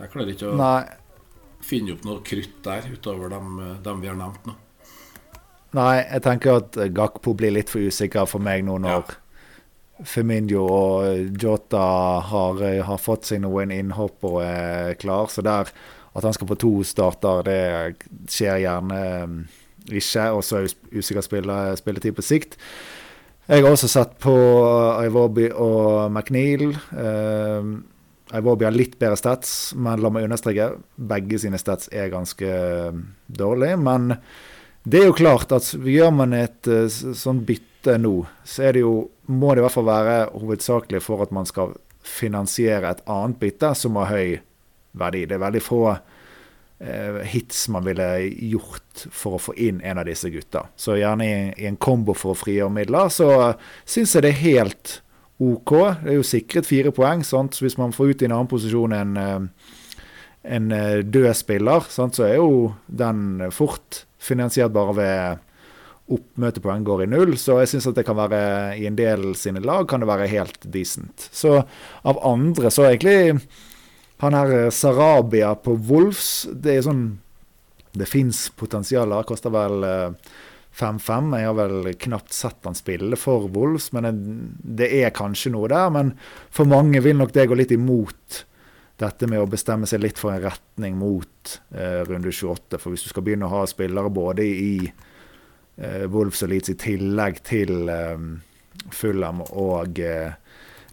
[0.00, 0.82] Jeg klarer ikke å Nei.
[1.62, 4.56] finne opp noe krutt der utover dem, dem vi har nevnt nå.
[5.78, 9.02] Nei, jeg tenker at Gakpo blir litt for usikker for meg nå når ja
[10.06, 15.28] Femindio og Jota har, eh, har fått seg noen innhopp og er klar.
[15.28, 15.68] Så der
[16.16, 19.36] at han skal få to starter, det skjer gjerne eh,
[20.00, 20.26] ikke.
[20.34, 22.58] Og så er usikker spille, spilletid på sikt.
[23.50, 24.34] Jeg har også sett på
[25.02, 26.68] Ivorby og McNeil.
[26.94, 27.80] Uh,
[28.38, 32.52] Ivorby har litt bedre stats, men la meg understreke begge sine stats er ganske
[33.26, 33.80] dårlige.
[33.80, 34.12] Men
[34.86, 38.84] det er jo klart at gjør man et uh, sånt bytte nå, så er det
[38.84, 38.94] jo
[39.30, 41.74] må det i hvert fall være hovedsakelig for at man skal
[42.06, 44.38] finansiere et annet bytte som har høy
[44.92, 45.26] verdi.
[45.26, 48.08] Det er veldig få eh, hits man ville
[48.52, 50.66] gjort for å få inn en av disse gutta.
[50.76, 53.30] Så gjerne i, i en kombo for å frigjøre midler, så
[53.84, 54.96] syns jeg det er helt
[55.40, 55.76] OK.
[56.02, 57.56] Det er jo sikret fire poeng, sant?
[57.56, 59.36] så hvis man får ut i en annen posisjon eh,
[60.40, 62.18] en eh, død spiller, sant?
[62.18, 65.46] så er jo den fort finansiert bare ved
[66.10, 67.36] oppmøtepoeng går i null.
[67.38, 70.30] Så jeg syns at det kan være i en del sine lag kan det være
[70.32, 71.28] helt decent.
[71.30, 73.36] Så av andre så egentlig
[74.20, 77.04] Han her eh, Sarabia på Wolves, det er sånn
[77.90, 79.24] Det fins potensial her.
[79.26, 79.82] Koster vel
[80.78, 81.32] 5-5.
[81.34, 84.20] Eh, jeg har vel knapt sett han spille for Wolves, men
[84.62, 85.90] det er kanskje noe der.
[85.90, 86.12] Men
[86.54, 88.44] for mange vil nok det gå litt imot
[89.00, 92.78] dette med å bestemme seg litt for en retning mot eh, runde 28.
[92.78, 96.78] For hvis du skal begynne å ha spillere både i eh, Wolves og Leeds i
[96.78, 98.26] tillegg til eh,
[98.94, 100.36] Fulham og eh,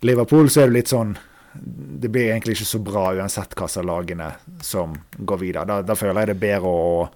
[0.08, 1.18] Liverpool, så er det litt sånn
[1.64, 4.32] Det blir egentlig ikke så bra uansett hva slags lagene
[4.64, 5.66] som går videre.
[5.70, 7.08] Da, da, føler jeg det er bedre å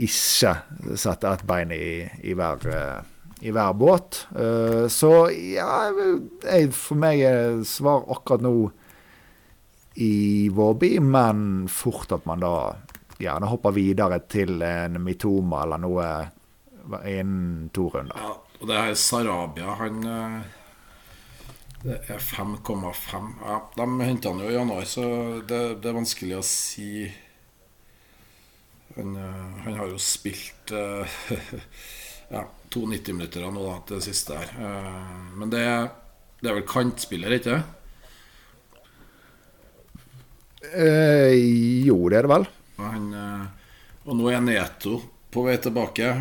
[0.00, 0.52] ikke
[0.96, 4.22] sette ett bein i, i, hver, uh, i, hver, båt.
[4.32, 5.90] Uh, så ja,
[6.44, 8.54] jeg, for meg er svar akkurat nå
[10.00, 12.54] i Vårby, men fort at man da
[13.20, 16.06] gjerne hopper videre til en Mitoma eller noe
[17.04, 18.16] innen to runder.
[18.16, 20.40] Ja, og det er Sarabia, han eh,
[21.80, 23.28] Det er 5,5.
[23.40, 25.04] Ja, de henta han jo i januar, så
[25.48, 27.08] det, det, er vanskelig å si
[28.98, 31.06] Han, eh, han har jo spilt uh,
[32.34, 34.52] ja, to 90-minutter nå, da, til det siste her.
[34.60, 35.64] Uh, men det,
[36.42, 37.62] det, er vel kantspiller, ikke det?
[40.68, 41.32] Eh,
[41.88, 42.48] jo, det er det vel.
[42.84, 43.10] Han,
[44.04, 45.00] og nå er Neto
[45.32, 46.12] på vei tilbake.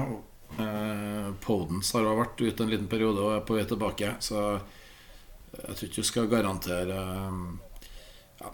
[1.44, 4.16] Podens har vært ute en liten periode og er på vei tilbake.
[4.24, 4.54] Så
[5.68, 7.40] jeg tror ikke du skal garantere eh,
[8.42, 8.52] ja,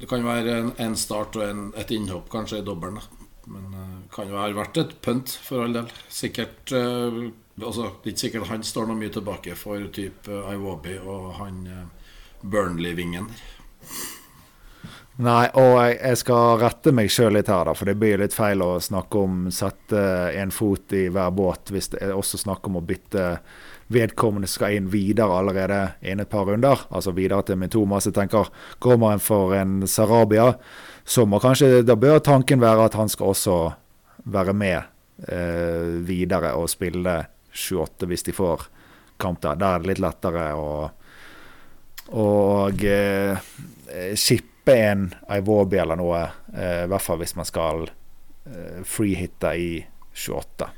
[0.00, 3.00] Det kan være en, start og en, et innhopp, kanskje i dobbelen.
[3.48, 5.90] Men det eh, kan jo ha vært et punt, for all del.
[6.12, 7.20] Sikkert eh,
[7.62, 11.64] altså, Det er ikke sikkert han står noe mye tilbake for type Iwobi og han
[12.42, 13.32] Burnley-vingen.
[15.18, 18.62] Nei, og jeg skal rette meg sjøl litt her, da, for det blir litt feil
[18.62, 20.02] å snakke om sette
[20.38, 23.24] en fot i hver båt hvis det er også snakk om å bytte
[23.90, 26.84] vedkommende skal inn videre allerede innen et par runder.
[26.94, 27.98] Altså videre til Mitoma.
[27.98, 30.52] Så jeg tenker, kommer en for en Sarabia,
[31.08, 33.56] så må kanskje Da bør tanken være at han skal også
[34.28, 34.76] være med
[35.26, 37.16] eh, videre og spille
[37.48, 38.68] 28 hvis de får
[39.18, 39.58] kamp der.
[39.58, 40.68] Der er det litt lettere å
[42.08, 43.36] og eh,
[44.16, 46.20] skippe slippe en Ivobi eller noe,
[46.54, 50.68] eh, i hvert fall hvis man skal eh, freehitte i 28.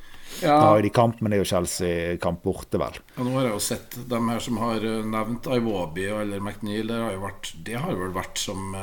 [0.43, 0.55] Ja.
[0.55, 2.99] Da har de kamp, men det er jo Chelsea-kamp borte, vel.
[3.17, 6.87] Ja, nå har jeg jo sett dem her som har eh, nevnt Iwobi eller McNeil.
[6.87, 8.77] Det har, jo vært, det har vel vært som,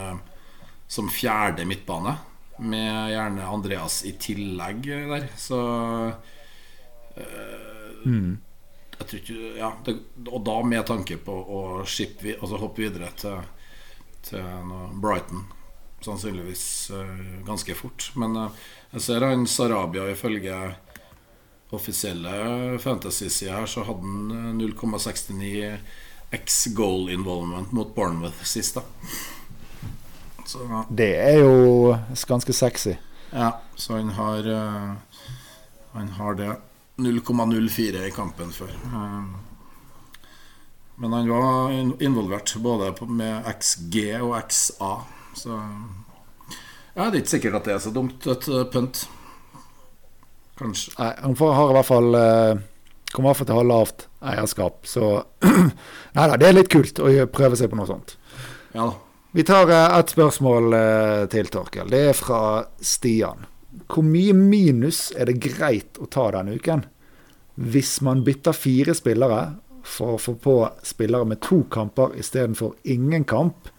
[0.87, 2.17] som fjerde midtbane.
[2.57, 5.29] Med gjerne Andreas i tillegg der.
[5.37, 5.59] Så
[7.21, 8.37] øh, mm.
[8.97, 9.93] Jeg tror ikke ja, det,
[10.25, 13.37] Og da med tanke på å shippe, altså hoppe videre til
[14.23, 15.45] til Brighton.
[16.01, 18.11] Sannsynligvis uh, ganske fort.
[18.15, 20.75] Men uh, jeg ser han Sarabia ifølge
[21.75, 25.77] offisielle fantasy-sider her, så hadde han 0,69
[26.31, 28.81] x goal involvement mot Bournemouth sist, da.
[30.47, 32.95] Så, Det er jo ganske sexy.
[33.31, 34.93] ja, så han har eh,
[35.91, 36.55] Han har det
[36.97, 38.71] 0,04 i kampen før.
[40.97, 44.93] Eh, Men han var involvert både med XG og XA,
[45.35, 45.59] så
[46.95, 48.71] ja, Det er ikke sikkert at det er så dumt, et pynt.
[48.73, 49.07] punt.
[50.57, 50.93] Kanskje.
[50.97, 52.57] Nei, han har i hvert fall eh,
[53.13, 55.09] Kommer i hvert fall til å ha lavt eierskap, så
[56.17, 58.17] Nei da, det er litt kult å prøve seg på noe sånt.
[58.73, 58.95] Ja da.
[59.37, 61.91] Vi tar et ett spørsmål eh, til, Torkel.
[61.93, 63.45] Det er fra Stian.
[63.85, 66.87] Hvor mye minus er det greit å ta denne uken?
[67.53, 69.41] Hvis man bytter fire spillere
[69.87, 73.69] for å få på spillere med to kamper istedenfor ingen kamp,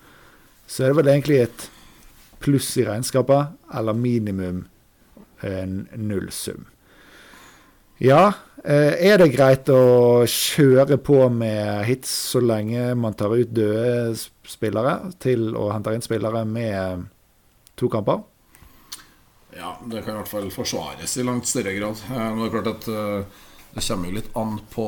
[0.67, 1.69] så er det vel egentlig et
[2.43, 4.67] pluss i regnskapet, eller minimum
[5.47, 6.67] en nullsum.
[7.99, 8.33] Ja,
[8.65, 14.15] eh, er det greit å kjøre på med hits så lenge man tar ut døde
[14.47, 17.09] spillere til å hente inn spillere med
[17.79, 18.23] to kamper?
[19.59, 21.99] Ja, det kan i hvert fall forsvares i langt større grad.
[22.13, 23.45] men Nå er det klart at eh,
[23.75, 24.87] det kommer jo litt an på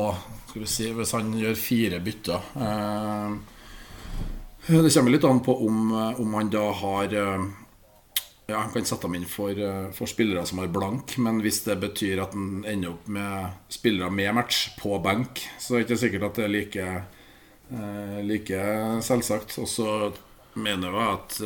[0.51, 3.35] Skal vi si, Hvis han gjør fire bytter eh,
[4.67, 7.45] Det kommer litt an på om, eh, om han da har eh,
[8.51, 9.55] Ja, Han kan sette dem inn for,
[9.95, 14.11] for spillere som har blank, men hvis det betyr at han ender opp med spillere
[14.11, 16.89] med match på benk, så er det ikke sikkert at det er like,
[18.27, 18.65] like
[19.07, 19.55] selvsagt.
[19.63, 19.87] Og så
[20.59, 21.39] mener jeg at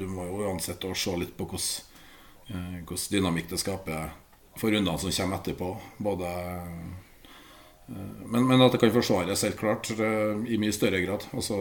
[0.00, 4.08] du må jo uansett å se litt på hvordan hvordan dynamikk det skaper
[4.56, 5.68] for rundene som kommer etterpå.
[6.00, 6.32] Både,
[7.88, 11.24] men, men at det kan forsvares helt klart eh, i mye større grad.
[11.32, 11.58] Altså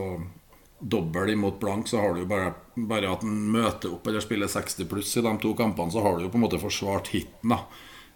[0.80, 4.52] Dobbel imot blank, så har du jo bare, bare at en møter opp eller spiller
[4.52, 7.50] 60 pluss i de to kampene, så har du jo på en måte forsvart hiten.
[7.56, 7.62] da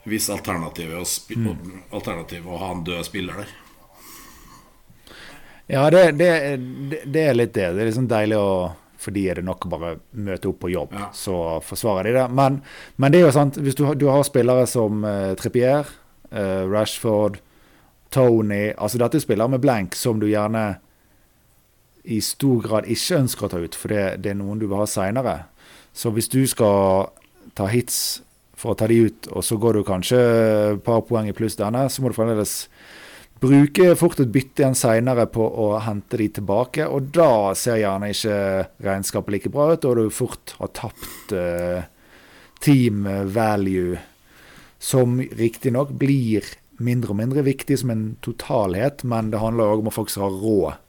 [0.06, 3.56] Hvis alternativet er å, spi alternativet er å ha en død spiller der.
[5.72, 6.30] Ja, det, det,
[6.92, 7.70] det, det er litt det.
[7.74, 8.52] Det er liksom deilig å
[9.02, 11.08] fordi er det nok å bare møte opp på jobb, Ja.
[11.18, 11.34] så
[11.66, 12.26] forsvarer de det.
[12.38, 12.60] Men,
[13.02, 15.90] men det er jo sant, hvis du, har- du har spillere som uh, Trippier,
[16.30, 17.40] uh, Rashford,
[18.12, 20.66] Tony Altså dette er spillere med blank som du gjerne
[22.02, 24.80] i stor grad ikke ønsker å ta ut, for det, det er noen du vil
[24.82, 25.36] ha seinere.
[25.94, 27.12] Så hvis du skal
[27.58, 28.22] ta hits
[28.58, 31.60] for å ta de ut, og så går du kanskje et par poeng i pluss
[31.60, 32.56] denne, så må du fremdeles
[33.42, 36.86] bruke fort et bytte igjen seinere på å hente de tilbake.
[36.86, 38.38] Og da ser gjerne ikke
[38.86, 41.82] regnskapet like bra ut, og du fort har tapt uh,
[42.62, 43.98] team value,
[44.82, 46.46] som riktignok blir
[46.84, 50.32] mindre og mindre viktig som en totalhet, men det handler òg om å faktisk ha
[50.32, 50.82] råd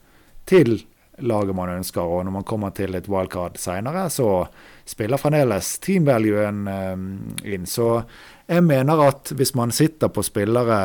[0.49, 0.75] til
[1.23, 2.01] laget man ønsker.
[2.01, 4.47] Og når man kommer til et wildcard seinere, så
[4.89, 7.67] spiller fremdeles team valuen eh, inn.
[7.69, 8.01] Så
[8.49, 10.81] jeg mener at hvis man sitter på spillere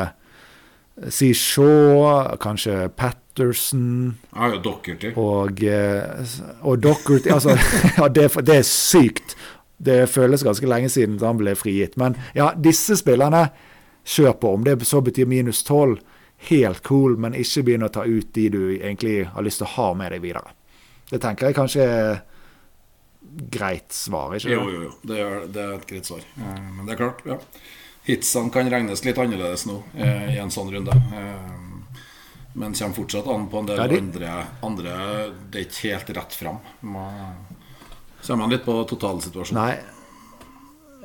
[1.15, 5.13] Si Shaw, kanskje Patterson Ja, ja, Dockerty.
[5.15, 7.55] og, eh, og Dockerty Altså,
[7.97, 9.37] ja, det, det er sykt.
[9.79, 11.95] Det føles ganske lenge siden han ble frigitt.
[11.97, 13.45] Men ja, disse spillerne,
[14.09, 14.53] kjør på.
[14.57, 15.99] Om det så betyr minus 12,
[16.49, 19.73] helt cool, men ikke begynn å ta ut de du egentlig har lyst til å
[19.75, 20.53] ha med deg videre.
[21.09, 22.21] Det tenker jeg kanskje er
[23.51, 24.93] greit svar, ikke Jo, jo, jo.
[25.05, 26.23] Det er, det er et greit svar.
[26.37, 27.37] Eh, Men det er klart, ja.
[28.09, 30.95] Hitsene kan regnes litt annerledes nå eh, i en sånn runde.
[30.95, 31.83] Eh,
[32.59, 34.31] men kommer fortsatt an på en del Ja, de- andre,
[34.65, 34.93] andre
[35.51, 36.57] Det er ikke helt rett fram.
[36.81, 39.59] Kommer an litt på totalsituasjonen.
[39.59, 39.98] Nei.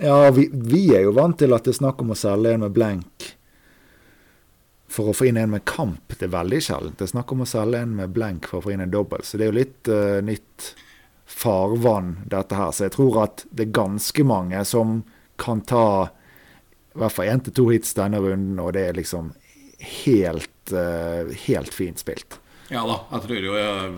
[0.00, 2.64] Ja, vi, vi er jo vant til at det er snakk om å selge en
[2.64, 3.35] med blenk
[4.94, 6.14] for å få inn en med kamp.
[6.14, 6.98] Det er veldig sjeldent.
[6.98, 9.24] Det er snakk om å selge en med blenk for å få inn en dobbel.
[9.26, 10.68] Så det er jo litt uh, nytt
[11.30, 12.70] farvann, dette her.
[12.74, 15.00] Så jeg tror at det er ganske mange som
[15.40, 15.87] kan ta
[16.94, 19.33] i hvert fall én til to hits denne runden, og det er liksom
[20.04, 22.38] helt, uh, helt fint spilt.
[22.70, 23.97] Ja da, jeg tror jo jeg,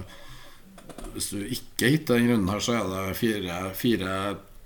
[1.13, 4.15] Hvis du ikke hitter denne runden her, så er det fire, fire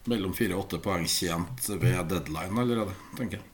[0.09, 3.47] mellom fire og åtte poeng tjent ved deadline allerede, tenker jeg.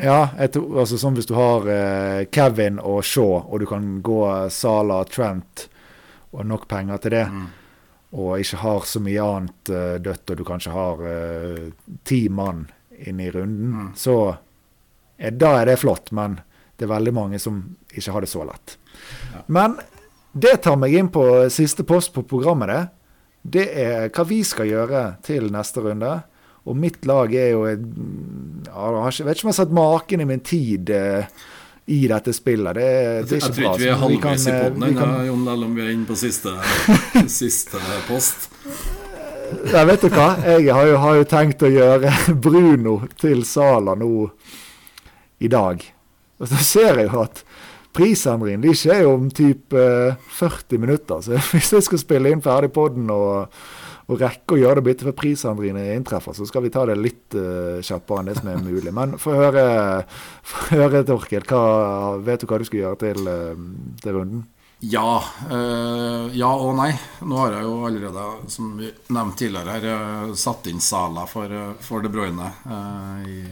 [0.00, 4.20] Ja, tror, altså sånn hvis du har eh, Kevin og Shaw, og du kan gå
[4.54, 5.66] Sala, Trent
[6.30, 7.24] og nok penger til det,
[8.10, 11.66] og ikke har så mye annet eh, dødt, og du kanskje har eh,
[12.06, 12.64] ti mann
[12.98, 14.16] inne i runden, så
[15.16, 16.10] eh, da er det flott.
[16.16, 16.40] Men
[16.76, 17.60] det er veldig mange som
[17.92, 18.78] ikke har det så lett.
[19.46, 19.76] Men
[20.32, 22.82] det tar meg inn på siste post på programmet, det.
[23.42, 26.10] Det er hva vi skal gjøre til neste runde.
[26.68, 30.26] Og mitt lag er jo ja, Jeg vet ikke om jeg har sett maken i
[30.28, 31.24] min tid eh,
[31.90, 32.76] i dette spillet.
[32.76, 33.38] Det, er- ikke bra.
[33.40, 35.92] Jeg tror ikke vi er halvveis i eh, poden ennå, Jon, selv om vi er
[35.94, 36.52] inne på siste,
[37.40, 38.50] siste post.
[39.72, 40.28] Nei, vet du hva?
[40.46, 42.12] Jeg har jo, har jo tenkt å gjøre
[42.44, 44.28] Bruno til Sala nå
[45.42, 45.80] i dag.
[46.40, 47.40] Og så ser jeg jo at
[47.96, 51.22] prisendringen de skjer jo om typ 40 minutter.
[51.24, 53.50] Så hvis jeg skal spille inn ferdig poden og,
[54.10, 57.36] og rekke å gjøre det byttet før prisendringene inntreffer, så skal vi ta det litt
[57.38, 58.94] uh, kjappere enn det som er mulig.
[58.94, 59.66] Men få høre,
[60.70, 61.46] høre, Torkel.
[61.46, 64.48] Hva, vet du hva du skal gjøre til, uh, til runden?
[64.80, 65.22] Ja.
[65.52, 66.94] Øh, ja og nei.
[67.20, 71.52] Nå har jeg jo allerede, som vi nevnte tidligere her, satt inn Sala for,
[71.84, 72.48] for De Bruyne.
[73.28, 73.42] i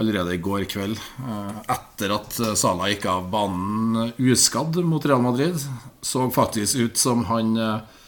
[0.00, 0.98] allerede i går kveld.
[1.28, 5.60] Eh, etter at eh, Salah gikk av banen uskadd mot Real Madrid.
[6.00, 7.98] Så faktisk ut som han eh,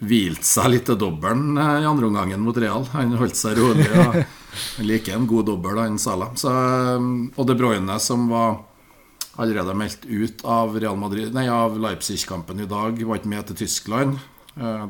[0.00, 2.88] hvilte seg litt til dobbelen i andre omgangen mot Real.
[2.96, 3.86] Han holdt seg rolig.
[3.94, 4.18] og
[4.80, 6.32] Han liker en god dobbel, han Salah.
[6.34, 8.64] Så, og De Bruyne, som var
[9.38, 13.60] allerede meldt ut av, Real Madrid, nei, av Leipzig-kampen i dag, var ikke med til
[13.60, 14.18] Tyskland.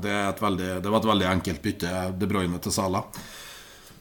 [0.01, 3.05] Det, veldig, det, var et veldig enkelt bytte, De Bruyne til Salah.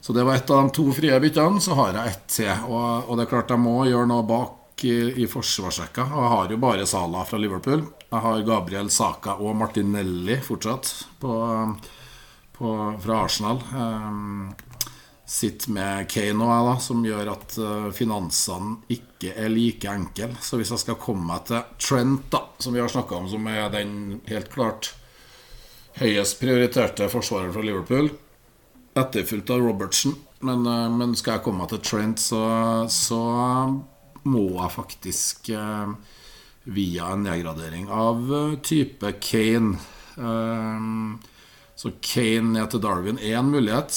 [0.02, 1.62] Så det var et av de to frie byttene.
[1.62, 2.52] Så har jeg ett til.
[2.70, 6.08] Og, og, det er klart jeg må gjøre noe bak i, i forsvarsrekka.
[6.08, 7.84] Og jeg har jo bare Sala fra Liverpool.
[8.10, 11.34] Jeg har Gabriel Saka og Martinelli fortsatt på,
[12.56, 12.74] på,
[13.04, 13.60] fra Arsenal.
[13.76, 14.48] Um,
[15.30, 20.32] sitter med Kane og jeg, da, som gjør at uh, finansene ikke er like enkle.
[20.42, 23.46] Så hvis jeg skal komme meg til Trent, da, som vi har snakka om, som
[23.52, 23.94] er den
[24.32, 24.94] helt klart
[26.00, 28.10] høyest prioriterte forsvareren fra Liverpool
[28.98, 30.16] etterfulgt av Robertsen.
[30.40, 32.42] Men, eh, men, skal jeg komme til Trent, så,
[32.92, 33.22] så
[34.30, 35.94] må jeg faktisk eh,
[36.70, 39.78] via en nedgradering av eh, type Kane.
[41.80, 43.96] så Kane ned til Darwin er en mulighet.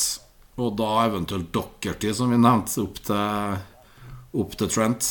[0.63, 3.57] Og da eventuelt Dockerty, som vi nevnte, opp til,
[4.39, 5.09] opp til Trent.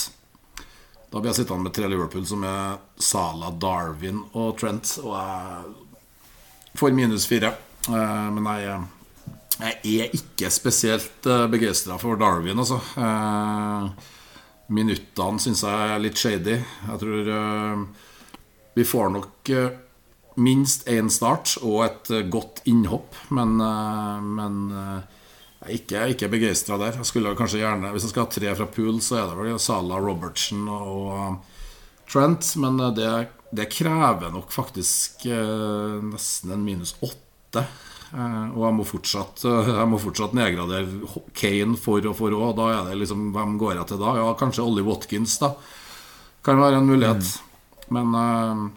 [1.11, 4.93] Da blir jeg sittende med tre Liverpool, som er Sala, Darwin og Trent.
[5.03, 7.51] Og jeg får minus fire.
[7.89, 8.77] Men jeg
[9.59, 12.79] jeg er ikke spesielt eh, begeistra for Darwin, altså.
[12.95, 13.91] Uh,
[14.71, 16.57] minuttene syns jeg er litt shady.
[16.87, 17.83] Jeg tror uh,
[18.77, 19.51] vi får nok
[20.41, 23.57] minst én start og et godt innhopp, men,
[24.23, 26.95] men jeg er ikke, ikke begeistra der.
[27.01, 29.59] Jeg skulle kanskje gjerne Hvis jeg skal ha tre fra pool, så er det vel
[29.59, 31.43] Sala, Robertsen og
[32.07, 32.53] Trent.
[32.63, 33.11] Men det,
[33.51, 37.67] det krever nok faktisk nesten en minus åtte.
[38.11, 42.55] Eh, og jeg må fortsatt, eh, jeg må fortsatt nedgradere Kane for og for òg.
[42.57, 44.15] Da er det liksom Hvem går jeg til da?
[44.19, 45.53] Ja, kanskje Ollie Watkins, da.
[46.43, 47.23] Kan være en mulighet.
[47.89, 48.11] Mm.
[48.11, 48.71] Men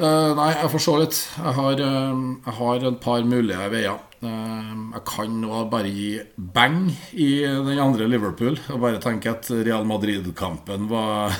[0.00, 1.18] uh, Nei, jeg får se litt.
[1.36, 3.98] Jeg har, uh, jeg har et par mulige veier.
[4.20, 8.58] Uh, jeg kan nå bare gi bang i den andre Liverpool.
[8.72, 11.36] Og bare tenke at Real Madrid-kampen var,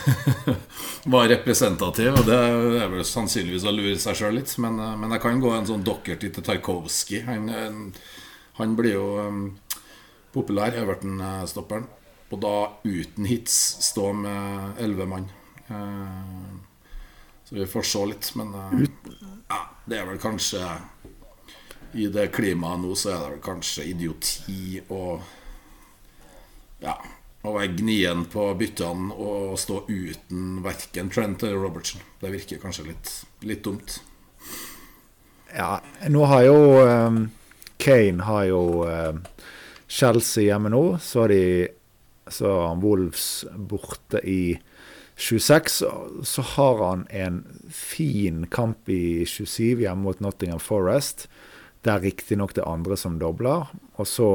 [1.15, 2.15] var, representativ.
[2.21, 4.55] Og det er vel sannsynligvis å lure seg sjøl litt.
[4.63, 7.25] Men, men, jeg kan gå en sånn Dockerty til Tarkovskij.
[7.29, 7.53] Han,
[8.61, 9.45] han, blir jo um,
[10.37, 11.89] populær, Everton-stopperen.
[12.31, 12.57] Og da
[12.87, 13.55] uten hits
[13.91, 15.31] stå med elleve mann.
[15.71, 16.70] Uh,
[17.51, 18.31] så vi får se litt.
[18.39, 18.83] Men uh,
[19.49, 20.63] ja, det er vel kanskje
[21.99, 25.05] i det klimaet nå, så er det vel kanskje idioti å
[26.81, 26.95] Ja,
[27.43, 32.01] å være gnien på byttene og stå uten verken Trent eller Robertson.
[32.23, 33.11] Det virker kanskje litt,
[33.45, 33.99] litt dumt.
[35.51, 37.21] Ja, nå har jo um,
[37.83, 39.21] Kane har jo um,
[39.91, 40.85] Chelsea hjemme nå.
[41.03, 41.43] Så har de
[42.31, 44.55] så Wolves borte i
[45.21, 45.83] 26.
[46.25, 51.29] Så har han en fin kamp i 27 hjemme mot Nottingham Forest.
[51.85, 53.69] Det er riktignok det andre som dobler.
[54.01, 54.31] Og så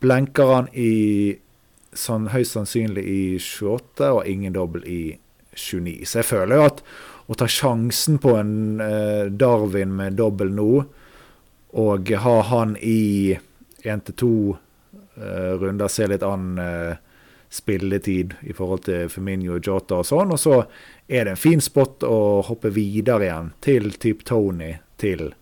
[0.00, 1.36] blenker han i
[1.96, 5.02] sånn høyst sannsynlig i 28 og ingen dobbel i
[5.56, 6.06] 29.
[6.06, 6.82] Så jeg føler jo at
[7.30, 10.70] å ta sjansen på en eh, Darwin med dobbel nå,
[11.80, 13.36] og ha han i
[13.86, 14.32] én til to
[15.16, 16.98] eh, runder, se litt an eh,
[17.50, 20.60] spilletid i forhold til Firmino Jota og sånn, og så
[21.10, 25.32] er det en fin spot å hoppe videre igjen til type Tony til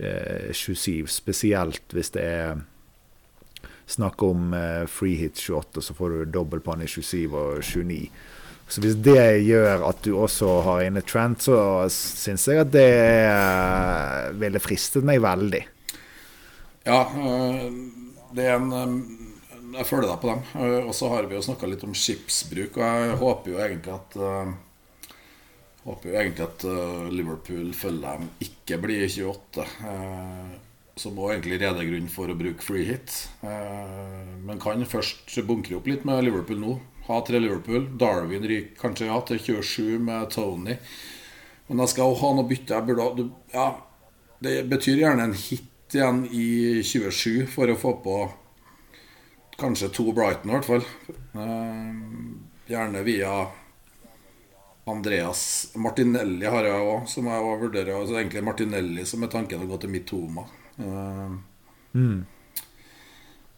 [0.00, 2.62] 27, eh, spesielt hvis det er
[3.90, 7.60] snakk om eh, free hit 28, og så får du dobbel på i 27 og
[7.66, 8.00] 29.
[8.70, 12.90] Så hvis det gjør at du også har inne Trent, så syns jeg at det
[13.26, 15.64] eh, ville fristet meg veldig.
[16.86, 17.02] Ja,
[18.32, 18.70] det er en
[19.70, 20.42] Jeg følger deg på dem.
[20.86, 24.18] Og så har vi jo snakka litt om skipsbruk, og jeg håper jo egentlig at
[25.80, 29.64] Håper jo egentlig at uh, Liverpool følger dem ikke blir 28.
[29.80, 30.58] Uh,
[31.00, 33.14] som òg egentlig reder grunn for å bruke free hit.
[33.40, 36.74] Men kan først bunkre opp litt med Liverpool nå.
[37.06, 37.86] Ha tre Liverpool.
[37.96, 40.76] Darwin ryker kanskje ja til 27 med Tony.
[41.70, 42.76] Men jeg skal ha noe bytte.
[42.76, 43.64] Jeg burde, ja,
[44.44, 48.18] det betyr gjerne en hit igjen i 27 for å få på
[49.60, 50.84] kanskje to Brighton, i hvert fall.
[52.70, 53.34] gjerne via
[54.90, 57.94] Andreas Martinelli har jeg òg, som jeg vurderer.
[57.94, 60.46] Altså egentlig Martinelli som er tanken å gå til Mitoma.
[61.94, 62.24] Mm.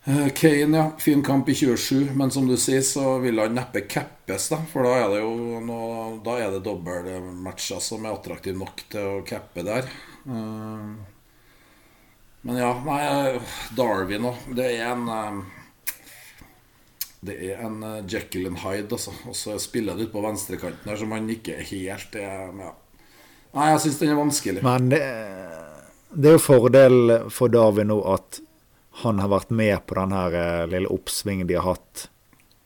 [0.04, 0.90] Eh, Kane, ja.
[0.98, 4.58] Fin kamp i 27, men som du sier, så vil han neppe cappes, da.
[4.72, 9.06] For da er det jo noe, Da er det dobbeltmatcher som er attraktive nok til
[9.06, 9.88] å cappe der.
[10.26, 10.92] Eh,
[12.42, 13.38] Men ja, nei,
[13.78, 14.38] Darwin òg.
[14.58, 15.61] Det er en eh,
[17.22, 19.14] Det er en eh, Jekyll and Hyde, altså.
[19.30, 22.72] Og så spiller det ut på venstrekanten her, som han ikke helt er ja.
[23.52, 24.62] Nei, jeg syns den er vanskelig.
[24.64, 25.02] Men det,
[26.16, 28.40] det er jo fordel for Darwin nå at
[29.02, 32.08] han har vært med på den her eh, lille oppsvingen de har hatt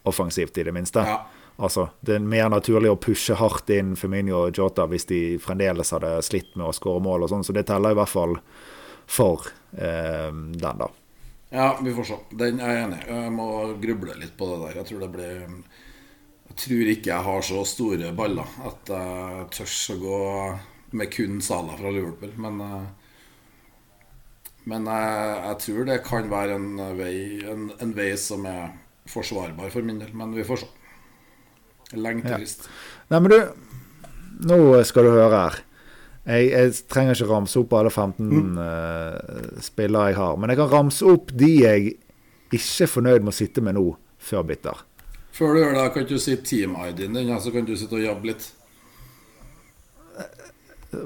[0.07, 1.03] offensivt, i det minste.
[1.07, 1.25] Ja.
[1.57, 5.91] Altså, Det er mer naturlig å pushe hardt inn Firmino og Jota hvis de fremdeles
[5.95, 8.37] hadde slitt med å skåre mål, og sånn, så det teller i hvert fall
[9.07, 10.91] for eh, den, da.
[11.51, 12.19] Ja, vi får se.
[12.31, 13.11] Den er jeg enig i.
[13.13, 13.49] Jeg må
[13.83, 14.79] gruble litt på det der.
[14.81, 15.35] Jeg tror det blir
[16.47, 20.21] Jeg tror ikke jeg har så store baller at jeg tør å gå
[20.97, 22.33] med kun Sala fra Liverpool.
[22.41, 24.07] Men, eh,
[24.65, 26.69] men jeg, jeg tror det kan være en
[26.99, 27.17] vei,
[27.47, 28.75] en, en vei som er
[29.11, 30.15] forsvarbar for min del.
[30.17, 30.73] Men vi får se.
[31.95, 32.67] Lenge til sist.
[33.13, 33.39] Nei, men du,
[34.51, 35.61] nå skal du høre her.
[36.27, 40.73] Jeg, jeg trenger ikke ramse opp alle 15 eh, spillere jeg har, men jeg kan
[40.73, 41.93] ramse opp de jeg
[42.51, 43.85] ikke er fornøyd med å sitte med nå,
[44.19, 44.83] før bitter.
[45.37, 48.33] Før du gjør det, kan du si team-ID-en din, så kan du sitte og jobbe
[48.33, 48.49] litt.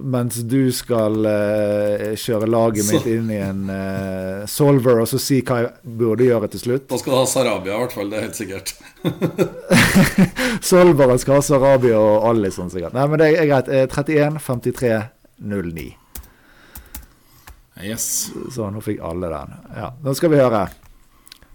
[0.00, 5.18] Mens du skal uh, kjøre laget mitt Så- inn i en uh, solver og så
[5.20, 6.86] si hva jeg burde gjøre til slutt.
[6.90, 8.10] Da skal du ha Sarabia, i hvert fall.
[8.12, 8.74] Det er helt sikkert.
[10.70, 12.94] Solveren skal ha Sarabia og Alison sikkert.
[12.96, 13.68] Nei, men det er greit.
[13.72, 14.92] Eh, 31, 53,
[15.40, 15.86] 09.
[17.80, 18.06] Yes.
[18.52, 19.54] Så nå fikk alle den.
[19.76, 20.66] Ja, Nå skal vi høre.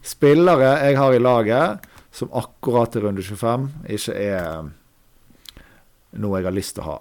[0.06, 3.68] Spillere jeg har i laget som akkurat til runde 25
[3.98, 4.70] ikke er
[6.22, 6.98] noe jeg har lyst til å ha.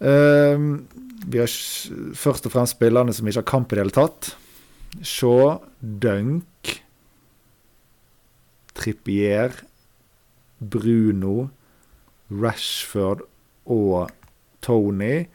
[0.00, 0.86] Ehm,
[1.26, 1.50] vi har
[2.16, 4.30] først og fremst spillerne som ikke har kamp i det hele tatt.
[5.04, 6.78] Shaw, Dunk,
[8.78, 9.52] Trippier,
[10.58, 11.48] Bruno,
[12.30, 13.26] Rashford
[13.66, 14.08] og
[14.64, 15.26] Tony.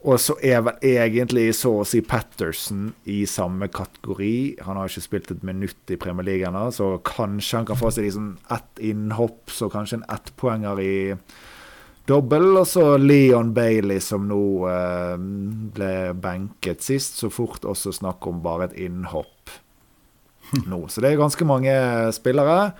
[0.00, 4.62] Og så er vel egentlig så å si Patterson i samme kategori.
[4.64, 7.90] Han har ikke spilt et minutt i Premier League ennå, så kanskje han kan få
[7.92, 10.94] seg liksom ett innhopp, så kanskje en ettpoenger i
[12.10, 12.48] dobbel.
[12.60, 15.16] Og så Leon Bailey, som nå eh,
[15.76, 17.20] ble benket sist.
[17.22, 19.54] Så fort også snakk om bare et innhopp
[20.70, 20.84] nå.
[20.88, 21.74] Så det er ganske mange
[22.16, 22.72] spillere.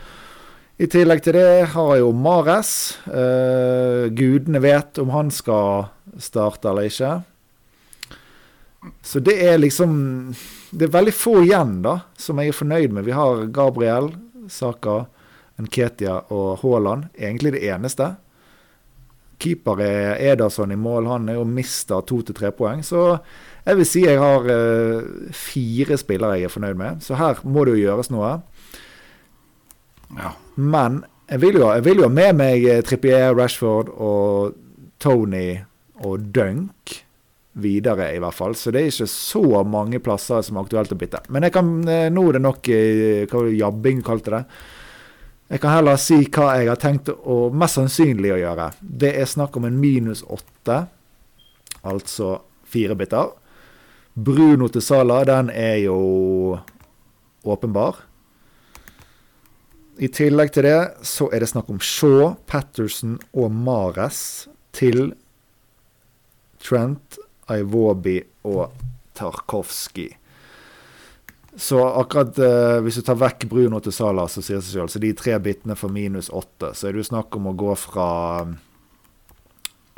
[0.80, 2.70] I tillegg til det har jeg jo Mares.
[3.04, 7.18] Eh, gudene vet om han skal starte eller ikke.
[9.04, 10.34] Så det er liksom
[10.70, 13.04] Det er veldig få igjen, da, som jeg er fornøyd med.
[13.04, 14.12] Vi har Gabriel,
[14.48, 15.04] Saka,
[15.58, 17.08] Nketia og Haaland.
[17.18, 18.14] Egentlig det eneste.
[19.40, 21.08] Keeper er Ederson i mål.
[21.10, 22.84] Han er jo mista to til tre poeng.
[22.86, 23.14] Så
[23.66, 27.04] jeg vil si jeg har eh, fire spillere jeg er fornøyd med.
[27.04, 28.36] Så her må det jo gjøres noe.
[30.18, 30.34] Ja.
[30.56, 34.58] Men jeg vil jo, jeg vil jo ha med meg eh, Trippier, Rashford og
[35.00, 35.60] Tony
[36.00, 36.96] og Dunk
[37.60, 38.56] videre, i hvert fall.
[38.56, 41.24] Så det er ikke så mange plasser som er aktuelt å bytte.
[41.28, 42.70] Men jeg kan, eh, nå er det nok
[43.32, 44.44] hva jabbing kalte det.
[45.50, 48.68] Jeg kan heller si hva jeg har tenkt å mest sannsynlig å gjøre.
[48.80, 50.84] Det er snakk om en minus åtte,
[51.82, 52.36] altså
[52.70, 53.32] fire biter.
[54.14, 55.96] Bruno til Sala, den er jo
[57.42, 57.98] åpenbar.
[59.98, 64.46] I tillegg til det så er det snakk om Shaw, Patterson og Mares
[64.76, 65.10] til
[66.62, 67.18] Trent,
[67.50, 68.70] Iwobi og
[69.18, 70.12] Tarkovsky.
[71.60, 74.92] Så akkurat eh, hvis du tar vekk Bruno til Sala, så sier det seg selv,
[74.92, 77.74] så de tre bitene for minus åtte, så er det jo snakk om å gå
[77.76, 78.10] fra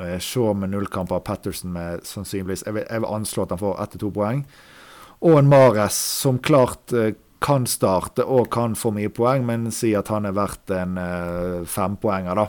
[0.03, 3.83] eh, Shaw med av Patterson med sannsynligvis Jeg vil, jeg vil anslå at han får
[3.85, 4.43] ett til to poeng.
[5.23, 9.93] Og en Mares som klart eh, kan starte og kan få mye poeng, men si
[9.99, 12.49] at han er verdt en eh, fempoenger, da.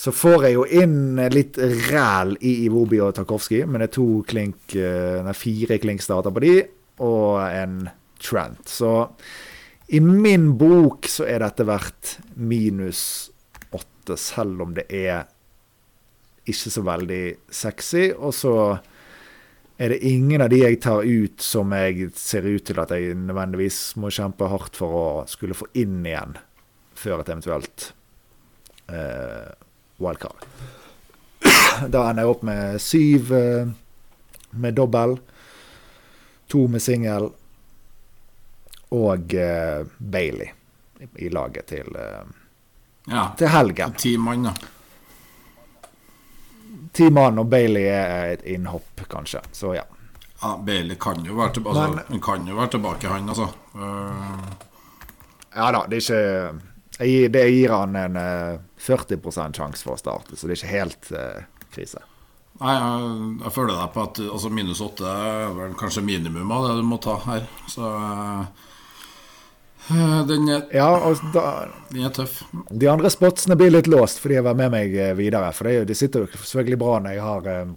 [0.00, 1.56] Så får jeg jo inn litt
[1.90, 6.44] ræl i Iwobi og Tarkovskij, men det er to klink, eh, nei, fire klink-starter på
[6.44, 6.54] de,
[7.04, 7.82] og en
[8.20, 8.68] Trent.
[8.68, 8.92] Så
[9.90, 13.30] i min bok så er dette verdt minus
[13.74, 15.24] åtte, selv om det er
[16.46, 18.10] ikke så veldig sexy.
[18.14, 18.54] Og så
[19.80, 23.16] er det ingen av de jeg tar ut som jeg ser ut til at jeg
[23.16, 26.36] nødvendigvis må kjempe hardt for å skulle få inn igjen
[27.00, 27.86] før et eventuelt
[28.92, 29.48] eh,
[29.98, 30.44] wildcard.
[31.88, 33.70] Da ender jeg opp med syv eh,
[34.60, 35.16] med dobbel,
[36.50, 37.30] to med singel
[38.90, 40.50] og eh, Bailey
[41.00, 42.24] i- i laget til, eh,
[43.10, 43.28] ja.
[43.38, 43.92] til helgen.
[43.98, 44.54] Ti mann, da.
[46.92, 49.40] ti mann, og Bailey er et innhopp, kanskje.
[49.52, 49.84] Så ja.
[50.42, 53.48] Ja, Bailey kan jo være tilbake, altså, han kan jo være tilbake, han, altså.
[53.74, 54.50] Uh,
[55.56, 56.60] Ja da, det er ikke
[57.00, 60.60] jeg gir, Det gir han en eh, 40% sjanse for å starte, så det er
[60.60, 61.42] ikke helt uh,
[61.74, 62.02] krise.
[62.60, 66.66] Nei, jeg, jeg føler deg på at altså, minus åtte er vel kanskje minimum av
[66.68, 67.46] det du må ta her.
[67.72, 68.66] Så eh,
[70.28, 72.42] den, er, Ja, da, den er tøff.
[72.70, 75.52] De andre spotsene blir litt låst fordi jeg var med meg eh, videre.
[75.56, 77.72] For det, det sitter jo selvfølgelig bra når jeg har eh,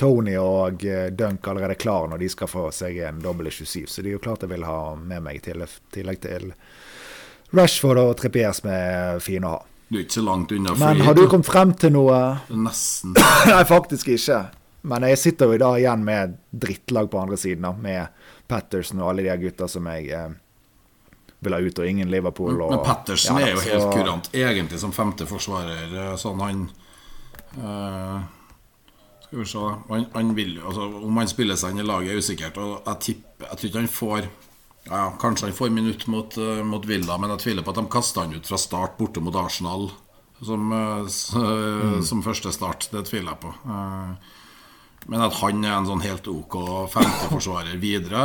[0.00, 3.84] Tony og eh, Dunk allerede klar når de skal få seg en dobbel 27.
[3.86, 6.52] Så det er jo klart jeg vil ha med meg til tillegg til
[7.52, 9.60] Rashford og Trippier som er fine å ha.
[9.92, 12.18] Du er ikke så langt unna Men har du kommet frem til noe.
[12.48, 13.12] Nesten.
[13.50, 14.46] Nei, faktisk ikke.
[14.88, 19.02] Men jeg sitter jo i dag igjen med drittlag på andre siden, da, med Patterson
[19.02, 20.32] og alle de gutta som jeg eh,
[21.42, 22.60] vil ha ut, og ingen Liverpool.
[22.62, 26.16] Og, Men Patterson Ja, er jo så- helt kurant, egentlig som femte forsvarer.
[26.20, 26.70] Sånn han
[27.58, 28.20] eh,
[29.26, 32.22] Skal vi se han, han vil altså, Om han spiller seg inn i laget, er
[32.22, 32.58] usikkert.
[32.58, 34.28] Og jeg tipper Jeg tror ikke han får
[34.84, 37.84] ja, Kanskje han får minutt mot, uh, mot Villa, men jeg tviler på at de
[37.86, 39.90] kaster han ut fra start borte mot Arsenal
[40.42, 42.88] som, uh, som første start.
[42.90, 43.52] Det tviler jeg på.
[45.06, 46.56] Men at han er en sånn helt OK
[46.90, 48.24] femteforsvarer videre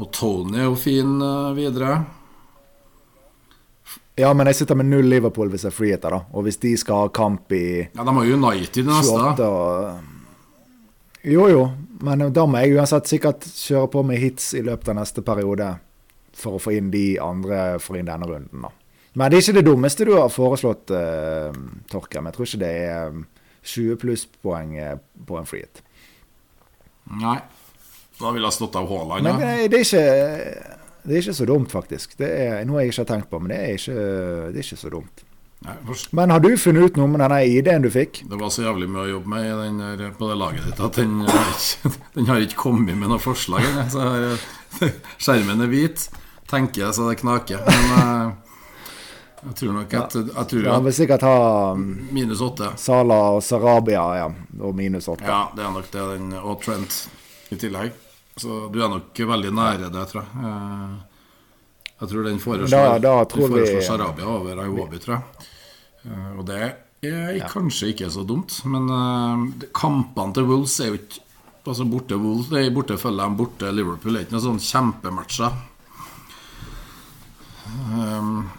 [0.00, 2.00] Og Tony er jo fin eh, videre.
[4.20, 6.24] Ja, men jeg sitter med null Liverpool hvis jeg freeheter, da.
[6.36, 9.14] Og hvis de skal ha kamp i Ja, De har United neste.
[9.16, 11.64] 28 og Jo, jo.
[12.02, 15.68] Men da må jeg uansett sikkert kjøre på med hits i løpet av neste periode
[16.36, 18.72] for å få inn de andre for inn denne runden, da.
[19.12, 21.52] Men det er ikke det dummeste du har foreslått, uh,
[21.92, 22.26] Torkem.
[22.30, 23.18] Jeg tror ikke det er eh,
[23.62, 24.94] 20 plusspoeng eh,
[25.28, 25.82] på en free hit.
[27.20, 27.36] Nei.
[28.22, 29.26] Da ville jeg stått av Haaland.
[29.28, 29.34] Ja.
[29.50, 32.12] eh, det er ikke det er ikke så dumt, faktisk.
[32.20, 33.94] Det er noe jeg ikke har tenkt på, men det er ikke,
[34.54, 35.24] det er ikke så dumt.
[35.62, 35.74] Nei,
[36.18, 38.22] Men har du funnet ut noe med denne ID-en du fikk?
[38.30, 40.80] Det var så jævlig mye å jobbe med i den der, på det laget ditt
[40.82, 41.20] at den,
[42.16, 43.62] den har ikke kommet med noe forslag.
[43.66, 44.90] Jeg-
[45.22, 46.06] skjermen er hvit,
[46.50, 47.62] tenker jeg så det knaker.
[47.66, 48.32] Men eh,
[49.42, 51.36] jeg tror nok at, jeg tror Ja, vil sikkert ha
[51.74, 54.28] um, minus åtte Sala og Sarabia ja,
[54.62, 55.26] og minus åtte.
[55.26, 56.06] Ja, det er nok det.
[56.14, 57.04] Den, og Trent
[57.54, 57.94] i tillegg.
[58.36, 60.44] Så du er nok veldig nære det, tror jeg.
[60.44, 61.00] Eh,
[62.02, 65.22] Jeg tror den foreslår, Da- da tror den foreslår vi- Sarabia over Iwobi, tror jeg.
[66.06, 66.74] Eh, Og det
[67.04, 71.20] er kanskje ikke så dumt, men eh, kampene til Wolves er jo ikke
[71.64, 74.14] Altså borte Wolves, borte Fulham, borte Liverpool.
[74.14, 75.52] Det er ikke noen sånn kjempematcher.
[77.94, 78.50] Um,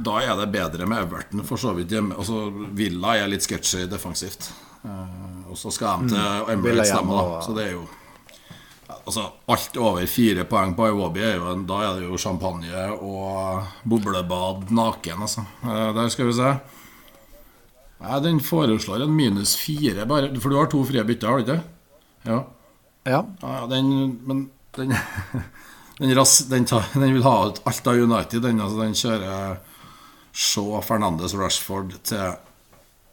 [0.00, 2.16] da er det bedre med Everton, for så vidt hjemme.
[2.16, 4.50] Altså, Villa er litt sketchy defensivt.
[4.82, 7.40] Uh, og så skal de til Villa Emirates hjemme stemme, da.
[7.44, 7.82] Så det er jo
[9.06, 13.64] Altså, alt over fire poeng på Iwobi er jo Da er det jo champagne og
[13.88, 15.44] boblebad naken, altså.
[15.64, 16.52] Eh, der skal vi se.
[18.00, 20.32] Nei, den foreslår en minus fire, bare.
[20.40, 21.62] For du har to frie bytter, har du ikke?
[22.28, 22.38] Ja.
[23.08, 23.24] Ja.
[23.42, 24.94] Ja, den, men den
[25.98, 28.42] den, ras, den, tar, den vil ha ut alt av United.
[28.42, 29.58] Den, altså, den kjører
[30.32, 32.36] Shaw, Fernandes, Rashford til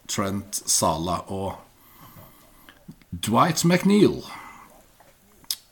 [0.08, 1.56] Trent, Salah og
[3.12, 4.22] Dwight McNeil.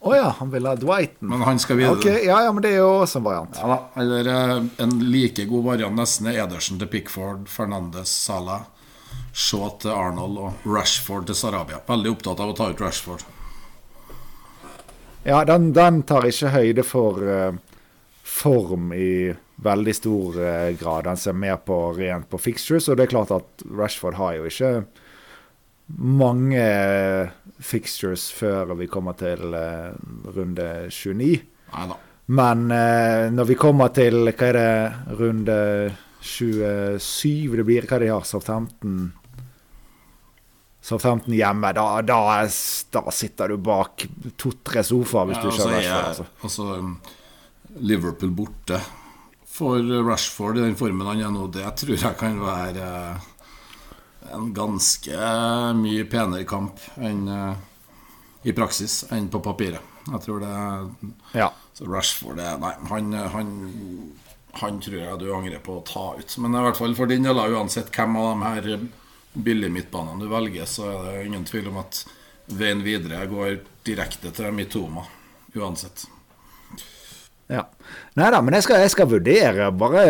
[0.06, 1.32] Å ja, han vil ha Dwighten.
[1.32, 1.97] Men han skal videre.
[1.97, 3.56] Okay, ja, ja, men det er jo også en variant.
[3.58, 8.68] Ja da, Eller eh, en like god variant nesten er Edersen til Pickford, Fernandes, Salah,
[9.34, 11.80] Shaw til Arnold og Rashford til Sarabia.
[11.88, 13.26] Veldig opptatt av å ta ut Rashford.
[15.26, 17.58] Ja, den, den tar ikke høyde for uh,
[18.22, 19.34] form i
[19.66, 21.10] veldig stor uh, grad.
[21.10, 24.45] Den ser mer på rent på fixtures, og det er klart at Rashford har jo
[24.53, 24.72] ikke
[25.88, 27.29] mange eh,
[27.61, 29.91] fixtures før vi kommer til eh,
[30.36, 31.41] runde 29.
[31.75, 31.97] Neida.
[32.27, 35.57] Men eh, når vi kommer til hva er det, runde
[36.25, 39.11] 27 det blir, hva de har, Southampton
[40.86, 42.17] Southampton hjemme, da, da,
[42.93, 44.03] da sitter du bak
[44.38, 46.25] to-tre sofaer hvis Ja, du og så kjører er- Altså.
[46.45, 46.91] altså, um,
[47.81, 48.77] Liverpool borte
[49.55, 52.89] for Rashford i den formen han er nå, det tror jeg kan være
[54.34, 55.30] en ganske
[55.78, 57.63] mye penere kamp enn eh,
[58.45, 59.82] i praksis enn på papiret.
[60.05, 60.55] Jeg tror det
[61.34, 61.51] Ja.
[61.73, 63.49] Så Rashford det, Nei, han, han,
[64.61, 66.38] han tror jeg du angrer på å ta ut.
[66.39, 68.86] Men i hvert fall for din del, uansett hvem av de her
[69.34, 72.05] billige midtbanene du velger, så er det ingen tvil om at
[72.45, 75.03] veien videre går direkte til Mitoma.
[75.55, 76.05] Uansett.
[77.51, 77.61] Ja.
[78.17, 80.03] Nei da, men jeg skal, jeg skal vurdere bare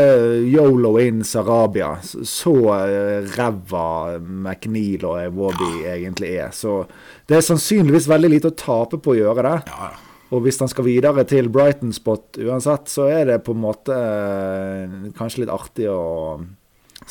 [0.47, 1.97] Yolo in Sarabia.
[2.05, 6.53] Så, så eh, ræva McNeil og Ewobi egentlig er.
[6.55, 6.83] Så
[7.27, 9.55] det er sannsynligvis veldig lite å tape på å gjøre det.
[9.71, 10.01] Ja, ja.
[10.33, 14.95] Og hvis han skal videre til Brighton-spot uansett, så er det på en måte eh,
[15.17, 16.39] kanskje litt artig å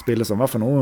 [0.01, 0.41] spille som.
[0.41, 0.73] Hvert fall nå,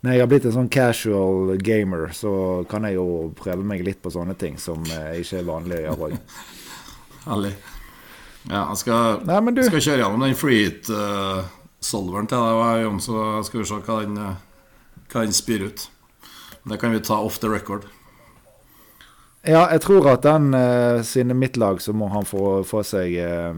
[0.00, 4.00] når jeg har blitt en sånn casual gamer, så kan jeg jo prøve meg litt
[4.04, 6.20] på sånne ting som eh, ikke er vanlig å gjøre òg.
[8.46, 13.60] Ja, jeg skal, Nei, du- skal kjøre gjennom den Freeheat-solveren til deg, Jon, så skal
[13.60, 14.16] vi se hva den,
[15.10, 15.88] hva den spyr ut.
[16.66, 17.86] Det kan vi ta off the record.
[19.46, 23.14] Ja, jeg tror at den, uh, siden mitt lag, så må han få, få seg
[23.22, 23.54] uh,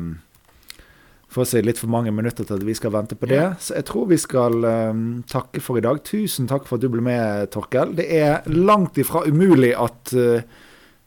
[1.29, 3.43] Få seg litt for mange minutter til at vi skal vente på det.
[3.61, 6.01] Så jeg tror vi skal um, takke for i dag.
[6.01, 7.93] Tusen takk for at du ble med, Torkel.
[7.99, 10.47] Det er langt ifra umulig at eh,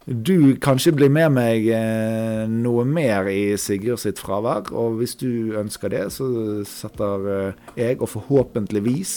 [0.06, 4.72] du kanskje blir med meg eh, noe mer i Sigurd sitt fravær.
[4.74, 6.26] Og hvis du ønsker det, så
[6.66, 9.16] setter eh, jeg, og forhåpentligvis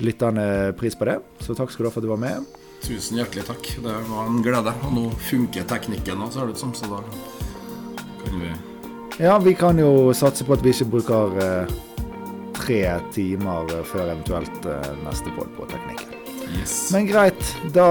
[0.00, 1.18] lytterne, pris på det.
[1.42, 2.46] Så takk skal du ha for at du var med.
[2.86, 3.66] Tusen hjertelig takk.
[3.82, 4.76] Det var en glede.
[4.86, 7.02] Og nå funker teknikken òg, ser det ut som, så da
[8.22, 8.54] kan vi
[9.20, 11.74] Ja, vi kan jo satse på at vi ikke bruker eh,
[12.56, 12.80] tre
[13.12, 14.70] timer før eventuelt
[15.02, 16.09] neste poll på teknikken.
[16.58, 16.90] Yes.
[16.92, 17.86] Men greit, da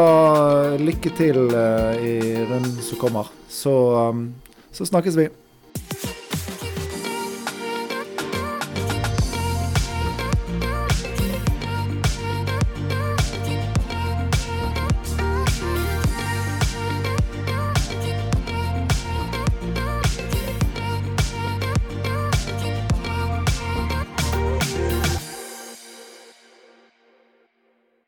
[0.80, 2.18] lykke til uh, i
[2.50, 3.30] runden som kommer.
[3.50, 3.72] Så,
[4.10, 4.28] um,
[4.72, 5.30] så snakkes vi.